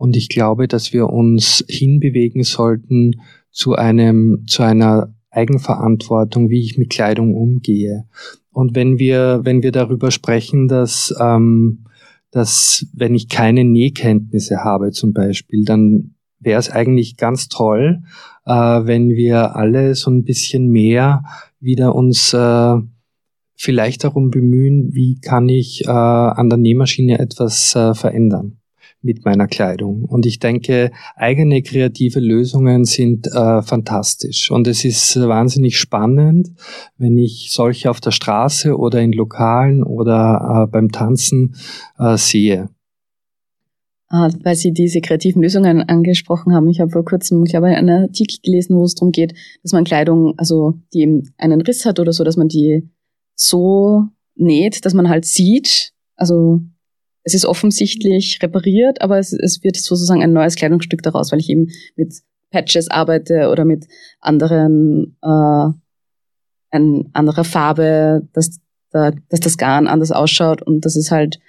und 0.00 0.16
ich 0.16 0.30
glaube, 0.30 0.66
dass 0.66 0.94
wir 0.94 1.10
uns 1.10 1.62
hinbewegen 1.68 2.42
sollten 2.42 3.20
zu 3.50 3.74
einem, 3.74 4.44
zu 4.46 4.62
einer 4.62 5.14
Eigenverantwortung, 5.30 6.48
wie 6.48 6.62
ich 6.62 6.78
mit 6.78 6.88
Kleidung 6.88 7.34
umgehe. 7.34 8.06
Und 8.50 8.74
wenn 8.74 8.98
wir, 8.98 9.40
wenn 9.44 9.62
wir 9.62 9.72
darüber 9.72 10.10
sprechen, 10.10 10.68
dass, 10.68 11.14
ähm, 11.20 11.84
dass 12.30 12.86
wenn 12.94 13.14
ich 13.14 13.28
keine 13.28 13.64
Nähkenntnisse 13.64 14.64
habe 14.64 14.90
zum 14.92 15.12
Beispiel, 15.12 15.66
dann 15.66 16.14
wäre 16.38 16.58
es 16.58 16.70
eigentlich 16.70 17.18
ganz 17.18 17.48
toll, 17.48 18.02
äh, 18.46 18.52
wenn 18.52 19.10
wir 19.10 19.54
alle 19.54 19.94
so 19.94 20.10
ein 20.10 20.24
bisschen 20.24 20.68
mehr 20.68 21.24
wieder 21.60 21.94
uns 21.94 22.32
äh, 22.32 22.76
vielleicht 23.60 24.04
darum 24.04 24.30
bemühen, 24.30 24.88
wie 24.94 25.20
kann 25.20 25.46
ich 25.50 25.84
äh, 25.84 25.90
an 25.90 26.48
der 26.48 26.56
Nähmaschine 26.56 27.18
etwas 27.18 27.74
äh, 27.74 27.92
verändern 27.92 28.56
mit 29.02 29.26
meiner 29.26 29.48
Kleidung. 29.48 30.04
Und 30.04 30.24
ich 30.24 30.38
denke, 30.38 30.90
eigene 31.14 31.62
kreative 31.62 32.20
Lösungen 32.20 32.86
sind 32.86 33.26
äh, 33.26 33.60
fantastisch. 33.60 34.50
Und 34.50 34.66
es 34.66 34.86
ist 34.86 35.14
wahnsinnig 35.16 35.78
spannend, 35.78 36.48
wenn 36.96 37.18
ich 37.18 37.48
solche 37.50 37.90
auf 37.90 38.00
der 38.00 38.12
Straße 38.12 38.78
oder 38.78 39.02
in 39.02 39.12
Lokalen 39.12 39.82
oder 39.82 40.64
äh, 40.64 40.70
beim 40.70 40.90
Tanzen 40.90 41.54
äh, 41.98 42.16
sehe. 42.16 42.70
Ah, 44.08 44.30
weil 44.42 44.56
Sie 44.56 44.72
diese 44.72 45.02
kreativen 45.02 45.42
Lösungen 45.42 45.82
angesprochen 45.82 46.54
haben. 46.54 46.68
Ich 46.68 46.80
habe 46.80 46.90
vor 46.90 47.04
kurzem, 47.04 47.44
ich 47.44 47.50
glaube, 47.50 47.66
einen 47.66 47.90
Artikel 47.90 48.38
gelesen, 48.42 48.76
wo 48.76 48.84
es 48.84 48.94
darum 48.94 49.12
geht, 49.12 49.34
dass 49.62 49.72
man 49.72 49.84
Kleidung, 49.84 50.32
also 50.38 50.74
die 50.94 51.02
eben 51.02 51.30
einen 51.36 51.60
Riss 51.60 51.84
hat 51.84 52.00
oder 52.00 52.12
so, 52.12 52.24
dass 52.24 52.36
man 52.36 52.48
die 52.48 52.88
so 53.40 54.08
näht, 54.34 54.84
dass 54.84 54.94
man 54.94 55.08
halt 55.08 55.24
sieht, 55.24 55.92
also 56.16 56.60
es 57.22 57.34
ist 57.34 57.46
offensichtlich 57.46 58.38
repariert, 58.42 59.00
aber 59.00 59.18
es, 59.18 59.32
es 59.32 59.62
wird 59.62 59.76
sozusagen 59.76 60.22
ein 60.22 60.32
neues 60.32 60.56
Kleidungsstück 60.56 61.02
daraus, 61.02 61.32
weil 61.32 61.40
ich 61.40 61.48
eben 61.48 61.68
mit 61.96 62.14
Patches 62.50 62.90
arbeite 62.90 63.48
oder 63.48 63.64
mit 63.64 63.86
anderen, 64.20 65.16
äh, 65.22 65.68
ein 66.72 67.10
anderer 67.12 67.44
Farbe, 67.44 68.28
dass, 68.32 68.60
da, 68.90 69.12
dass 69.28 69.40
das 69.40 69.58
Garn 69.58 69.86
anders 69.86 70.12
ausschaut 70.12 70.62
und 70.62 70.84
das 70.84 70.96
ist 70.96 71.10
halt 71.10 71.40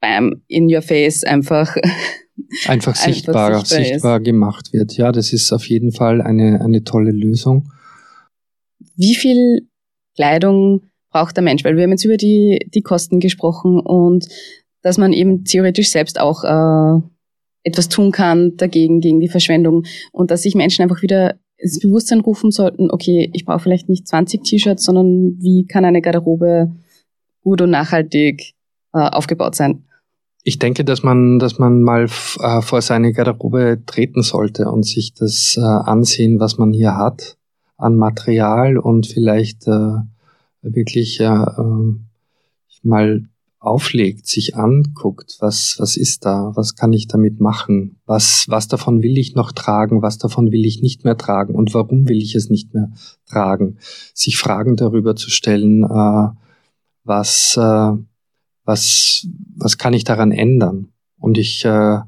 beim 0.00 0.42
In 0.48 0.72
Your 0.72 0.82
Face 0.82 1.24
einfach 1.24 1.76
einfach 2.66 2.94
sichtbar, 2.94 3.48
einfach 3.48 3.66
sichtbar, 3.66 3.84
sichtbar 3.86 4.20
gemacht 4.20 4.72
wird. 4.72 4.96
Ja, 4.96 5.12
das 5.12 5.32
ist 5.32 5.52
auf 5.52 5.68
jeden 5.68 5.92
Fall 5.92 6.20
eine, 6.22 6.60
eine 6.60 6.84
tolle 6.84 7.10
Lösung. 7.10 7.72
Wie 8.96 9.14
viel 9.14 9.68
Kleidung 10.14 10.82
braucht 11.10 11.36
der 11.36 11.44
Mensch? 11.44 11.64
Weil 11.64 11.76
wir 11.76 11.84
haben 11.84 11.90
jetzt 11.90 12.04
über 12.04 12.16
die, 12.16 12.58
die 12.74 12.82
Kosten 12.82 13.20
gesprochen 13.20 13.80
und 13.80 14.26
dass 14.82 14.98
man 14.98 15.12
eben 15.12 15.44
theoretisch 15.44 15.90
selbst 15.90 16.20
auch 16.20 16.44
äh, 16.44 17.00
etwas 17.62 17.88
tun 17.88 18.12
kann 18.12 18.56
dagegen, 18.56 19.00
gegen 19.00 19.20
die 19.20 19.28
Verschwendung 19.28 19.84
und 20.12 20.30
dass 20.30 20.42
sich 20.42 20.54
Menschen 20.54 20.82
einfach 20.82 21.02
wieder 21.02 21.36
ins 21.56 21.80
Bewusstsein 21.80 22.20
rufen 22.20 22.50
sollten, 22.50 22.90
okay, 22.90 23.30
ich 23.34 23.44
brauche 23.44 23.58
vielleicht 23.58 23.88
nicht 23.88 24.06
20 24.06 24.44
T-Shirts, 24.44 24.84
sondern 24.84 25.36
wie 25.40 25.66
kann 25.66 25.84
eine 25.84 26.00
Garderobe 26.00 26.70
gut 27.42 27.60
und 27.60 27.70
nachhaltig 27.70 28.54
äh, 28.94 28.98
aufgebaut 29.00 29.56
sein? 29.56 29.84
Ich 30.44 30.58
denke, 30.58 30.84
dass 30.84 31.02
man, 31.02 31.38
dass 31.40 31.58
man 31.58 31.82
mal 31.82 32.04
äh, 32.04 32.62
vor 32.62 32.80
seine 32.80 33.12
Garderobe 33.12 33.82
treten 33.86 34.22
sollte 34.22 34.70
und 34.70 34.84
sich 34.84 35.14
das 35.14 35.58
äh, 35.58 35.62
ansehen, 35.62 36.38
was 36.38 36.58
man 36.58 36.72
hier 36.72 36.96
hat 36.96 37.36
an 37.76 37.96
Material 37.96 38.78
und 38.78 39.06
vielleicht 39.06 39.66
äh, 39.66 39.96
wirklich 40.62 41.18
ja, 41.18 41.56
äh, 41.58 41.94
mal 42.82 43.28
auflegt, 43.60 44.26
sich 44.26 44.56
anguckt, 44.56 45.36
was, 45.40 45.76
was 45.78 45.96
ist 45.96 46.24
da, 46.24 46.52
was 46.54 46.76
kann 46.76 46.92
ich 46.92 47.08
damit 47.08 47.40
machen, 47.40 48.00
was, 48.06 48.46
was 48.48 48.68
davon 48.68 49.02
will 49.02 49.18
ich 49.18 49.34
noch 49.34 49.50
tragen, 49.50 50.00
was 50.00 50.18
davon 50.18 50.52
will 50.52 50.64
ich 50.64 50.80
nicht 50.80 51.04
mehr 51.04 51.16
tragen 51.16 51.54
und 51.54 51.74
warum 51.74 52.08
will 52.08 52.18
ich 52.18 52.36
es 52.36 52.50
nicht 52.50 52.72
mehr 52.72 52.92
tragen, 53.26 53.78
sich 54.14 54.36
Fragen 54.36 54.76
darüber 54.76 55.16
zu 55.16 55.30
stellen, 55.30 55.82
äh, 55.82 56.28
was, 57.02 57.56
äh, 57.56 57.92
was, 58.64 59.26
was 59.56 59.78
kann 59.78 59.94
ich 59.94 60.04
daran 60.04 60.30
ändern? 60.30 60.88
Und 61.18 61.36
ich 61.36 61.64
äh, 61.64 61.98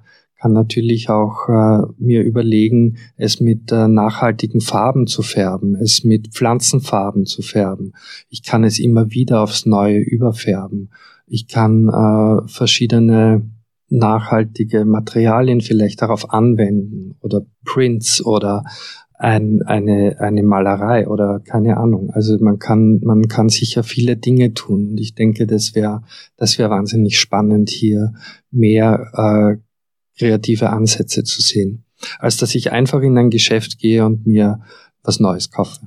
kann 0.41 0.53
natürlich 0.53 1.11
auch 1.11 1.49
äh, 1.49 1.83
mir 1.99 2.23
überlegen, 2.23 2.97
es 3.17 3.41
mit 3.41 3.71
äh, 3.73 3.89
nachhaltigen 3.89 4.61
Farben 4.61 5.07
zu 5.07 5.23
färben, 5.23 5.75
es 5.75 6.03
mit 6.03 6.29
Pflanzenfarben 6.29 7.27
zu 7.27 7.43
färben. 7.43 7.93
Ich 8.31 8.43
kann 8.43 8.65
es 8.65 8.79
immer 8.79 9.11
wieder 9.11 9.43
aufs 9.43 9.67
Neue 9.67 9.99
überfärben. 9.99 10.91
Ich 11.27 11.47
kann 11.47 11.89
äh, 11.89 12.49
verschiedene 12.49 13.51
nachhaltige 13.91 14.85
Materialien 14.85 15.61
vielleicht 15.61 16.01
darauf 16.01 16.33
anwenden 16.33 17.17
oder 17.21 17.43
Prints 17.65 18.25
oder 18.25 18.65
ein, 19.21 19.61
eine, 19.67 20.17
eine 20.21 20.43
Malerei 20.43 21.07
oder 21.07 21.41
keine 21.41 21.77
Ahnung. 21.77 22.09
Also 22.11 22.39
man 22.41 22.59
kann, 22.59 23.01
man 23.03 23.29
kann 23.29 23.51
sicher 23.51 23.83
viele 23.83 24.17
Dinge 24.17 24.55
tun 24.55 24.93
und 24.93 25.01
ich 25.01 25.15
denke, 25.15 25.47
das 25.47 25.75
wäre, 25.75 26.03
das 26.39 26.59
wäre 26.59 26.71
wahnsinnig 26.71 27.19
spannend 27.19 27.69
hier 27.69 28.15
mehr 28.51 29.11
äh, 29.13 29.70
kreative 30.21 30.69
Ansätze 30.69 31.25
zu 31.25 31.41
sehen, 31.41 31.85
als 32.19 32.37
dass 32.37 32.55
ich 32.55 32.73
einfach 32.73 33.01
in 33.01 33.17
ein 33.17 33.31
Geschäft 33.31 33.79
gehe 33.79 34.05
und 34.05 34.27
mir 34.27 34.61
was 35.03 35.19
Neues 35.19 35.51
kaufe. 35.51 35.81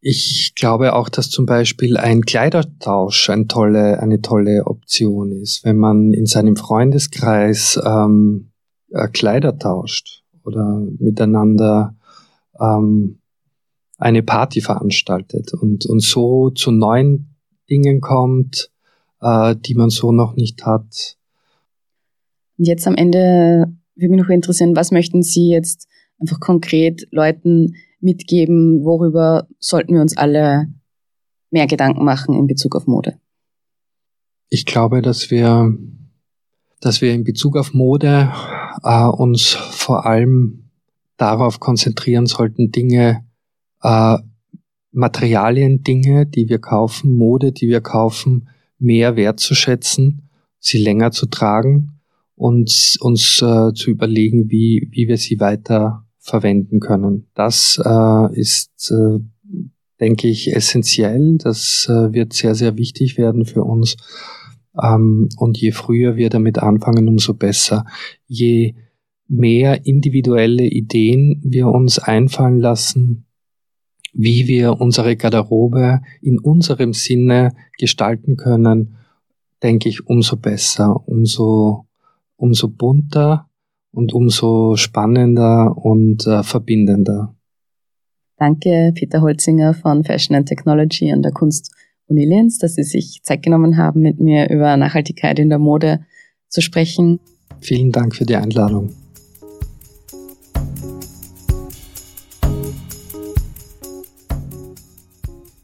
Ich 0.00 0.54
glaube 0.54 0.94
auch, 0.94 1.08
dass 1.08 1.28
zum 1.28 1.46
Beispiel 1.46 1.96
ein 1.96 2.22
Kleidertausch 2.22 3.28
ein 3.28 3.48
tolle, 3.48 4.00
eine 4.00 4.22
tolle 4.22 4.66
Option 4.66 5.32
ist, 5.32 5.64
wenn 5.64 5.76
man 5.76 6.12
in 6.12 6.26
seinem 6.26 6.56
Freundeskreis 6.56 7.78
ähm, 7.84 8.52
äh, 8.90 9.08
Kleider 9.08 9.58
tauscht 9.58 10.22
oder 10.44 10.80
miteinander 10.98 11.96
ähm, 12.58 13.18
eine 13.98 14.22
Party 14.22 14.60
veranstaltet 14.60 15.52
und, 15.52 15.84
und 15.86 16.00
so 16.00 16.50
zu 16.50 16.70
neuen 16.70 17.34
Dingen 17.68 18.00
kommt, 18.00 18.70
äh, 19.20 19.56
die 19.56 19.74
man 19.74 19.90
so 19.90 20.12
noch 20.12 20.34
nicht 20.36 20.64
hat. 20.64 21.18
Und 22.60 22.66
jetzt 22.66 22.86
am 22.86 22.94
Ende 22.94 23.72
würde 23.94 24.10
mich 24.10 24.20
noch 24.20 24.28
interessieren, 24.28 24.76
was 24.76 24.90
möchten 24.90 25.22
Sie 25.22 25.48
jetzt 25.48 25.88
einfach 26.18 26.40
konkret 26.40 27.08
Leuten 27.10 27.74
mitgeben, 28.00 28.84
worüber 28.84 29.48
sollten 29.58 29.94
wir 29.94 30.02
uns 30.02 30.14
alle 30.14 30.68
mehr 31.50 31.66
Gedanken 31.66 32.04
machen 32.04 32.34
in 32.34 32.46
Bezug 32.46 32.76
auf 32.76 32.86
Mode? 32.86 33.18
Ich 34.50 34.66
glaube, 34.66 35.00
dass 35.00 35.30
wir, 35.30 35.74
dass 36.80 37.00
wir 37.00 37.14
in 37.14 37.24
Bezug 37.24 37.56
auf 37.56 37.72
Mode 37.72 38.30
äh, 38.82 39.06
uns 39.06 39.52
vor 39.52 40.04
allem 40.04 40.68
darauf 41.16 41.60
konzentrieren 41.60 42.26
sollten, 42.26 42.70
Dinge, 42.70 43.24
äh, 43.82 44.18
Materialien, 44.92 45.82
Dinge, 45.82 46.26
die 46.26 46.50
wir 46.50 46.58
kaufen, 46.58 47.14
Mode, 47.14 47.52
die 47.52 47.68
wir 47.68 47.80
kaufen, 47.80 48.50
mehr 48.78 49.16
wertzuschätzen, 49.16 50.28
sie 50.58 50.76
länger 50.76 51.10
zu 51.10 51.24
tragen 51.24 51.99
und 52.40 52.96
uns 53.00 53.42
äh, 53.42 53.74
zu 53.74 53.90
überlegen, 53.90 54.50
wie, 54.50 54.88
wie 54.92 55.08
wir 55.08 55.18
sie 55.18 55.40
weiter 55.40 56.06
verwenden 56.18 56.80
können. 56.80 57.26
Das 57.34 57.78
äh, 57.84 58.40
ist, 58.40 58.90
äh, 58.90 59.18
denke 60.00 60.28
ich, 60.28 60.56
essentiell. 60.56 61.36
Das 61.36 61.86
äh, 61.90 62.14
wird 62.14 62.32
sehr, 62.32 62.54
sehr 62.54 62.78
wichtig 62.78 63.18
werden 63.18 63.44
für 63.44 63.62
uns. 63.62 63.98
Ähm, 64.82 65.28
und 65.36 65.58
je 65.58 65.72
früher 65.72 66.16
wir 66.16 66.30
damit 66.30 66.58
anfangen, 66.58 67.08
umso 67.08 67.34
besser. 67.34 67.84
Je 68.26 68.74
mehr 69.28 69.84
individuelle 69.84 70.64
Ideen 70.64 71.42
wir 71.44 71.68
uns 71.68 71.98
einfallen 71.98 72.58
lassen, 72.58 73.26
wie 74.14 74.48
wir 74.48 74.80
unsere 74.80 75.14
Garderobe 75.14 76.00
in 76.22 76.38
unserem 76.38 76.94
Sinne 76.94 77.52
gestalten 77.78 78.38
können, 78.38 78.96
denke 79.62 79.90
ich, 79.90 80.06
umso 80.06 80.38
besser, 80.38 81.06
umso, 81.06 81.84
umso 82.40 82.68
bunter 82.68 83.48
und 83.92 84.12
umso 84.12 84.76
spannender 84.76 85.76
und 85.76 86.26
äh, 86.26 86.42
verbindender. 86.42 87.34
Danke, 88.36 88.92
Peter 88.94 89.20
Holzinger 89.20 89.74
von 89.74 90.02
Fashion 90.04 90.34
and 90.34 90.48
Technology 90.48 91.12
an 91.12 91.22
der 91.22 91.32
Kunst 91.32 91.74
Uni 92.06 92.24
Linz, 92.24 92.58
dass 92.58 92.74
Sie 92.74 92.82
sich 92.82 93.20
Zeit 93.22 93.42
genommen 93.42 93.76
haben, 93.76 94.00
mit 94.00 94.18
mir 94.18 94.48
über 94.48 94.76
Nachhaltigkeit 94.76 95.38
in 95.38 95.50
der 95.50 95.58
Mode 95.58 96.00
zu 96.48 96.60
sprechen. 96.60 97.20
Vielen 97.60 97.92
Dank 97.92 98.16
für 98.16 98.24
die 98.24 98.36
Einladung. 98.36 98.90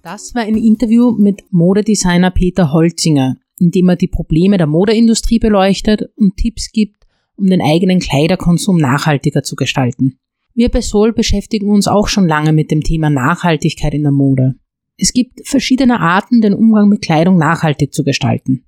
Das 0.02 0.34
war 0.34 0.42
ein 0.42 0.54
Interview 0.54 1.10
mit 1.12 1.42
Modedesigner 1.50 2.30
Peter 2.30 2.72
Holzinger, 2.72 3.36
in 3.58 3.70
dem 3.70 3.88
er 3.88 3.96
die 3.96 4.08
Probleme 4.08 4.58
der 4.58 4.66
Modeindustrie 4.66 5.38
beleuchtet 5.38 6.02
und 6.16 6.36
Tipps 6.36 6.70
gibt, 6.72 7.04
um 7.36 7.46
den 7.46 7.60
eigenen 7.60 8.00
Kleiderkonsum 8.00 8.76
nachhaltiger 8.78 9.42
zu 9.42 9.56
gestalten. 9.56 10.18
Wir 10.54 10.70
bei 10.70 10.80
Sol 10.80 11.12
beschäftigen 11.12 11.70
uns 11.70 11.86
auch 11.86 12.08
schon 12.08 12.26
lange 12.26 12.52
mit 12.52 12.70
dem 12.70 12.82
Thema 12.82 13.10
Nachhaltigkeit 13.10 13.92
in 13.92 14.02
der 14.02 14.12
Mode. 14.12 14.54
Es 14.96 15.12
gibt 15.12 15.46
verschiedene 15.46 16.00
Arten, 16.00 16.40
den 16.40 16.54
Umgang 16.54 16.88
mit 16.88 17.02
Kleidung 17.02 17.36
nachhaltig 17.36 17.92
zu 17.92 18.04
gestalten. 18.04 18.64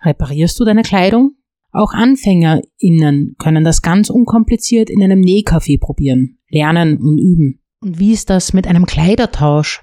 Reparierst 0.00 0.58
du 0.60 0.64
deine 0.64 0.82
Kleidung? 0.82 1.32
Auch 1.72 1.94
AnfängerInnen 1.94 3.34
können 3.38 3.64
das 3.64 3.82
ganz 3.82 4.10
unkompliziert 4.10 4.90
in 4.90 5.02
einem 5.02 5.20
Nähcafé 5.20 5.80
probieren, 5.80 6.38
lernen 6.48 6.98
und 6.98 7.18
üben. 7.18 7.60
Und 7.80 7.98
wie 7.98 8.12
ist 8.12 8.30
das 8.30 8.52
mit 8.52 8.66
einem 8.68 8.86
Kleidertausch? 8.86 9.82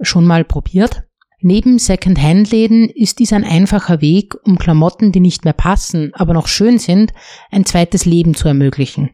Schon 0.00 0.26
mal 0.26 0.44
probiert? 0.44 1.04
Neben 1.42 1.78
Second-Hand-Läden 1.78 2.90
ist 2.90 3.18
dies 3.18 3.32
ein 3.32 3.44
einfacher 3.44 4.02
Weg, 4.02 4.34
um 4.44 4.58
Klamotten, 4.58 5.10
die 5.10 5.20
nicht 5.20 5.44
mehr 5.44 5.54
passen, 5.54 6.12
aber 6.14 6.34
noch 6.34 6.48
schön 6.48 6.78
sind, 6.78 7.14
ein 7.50 7.64
zweites 7.64 8.04
Leben 8.04 8.34
zu 8.34 8.46
ermöglichen. 8.46 9.10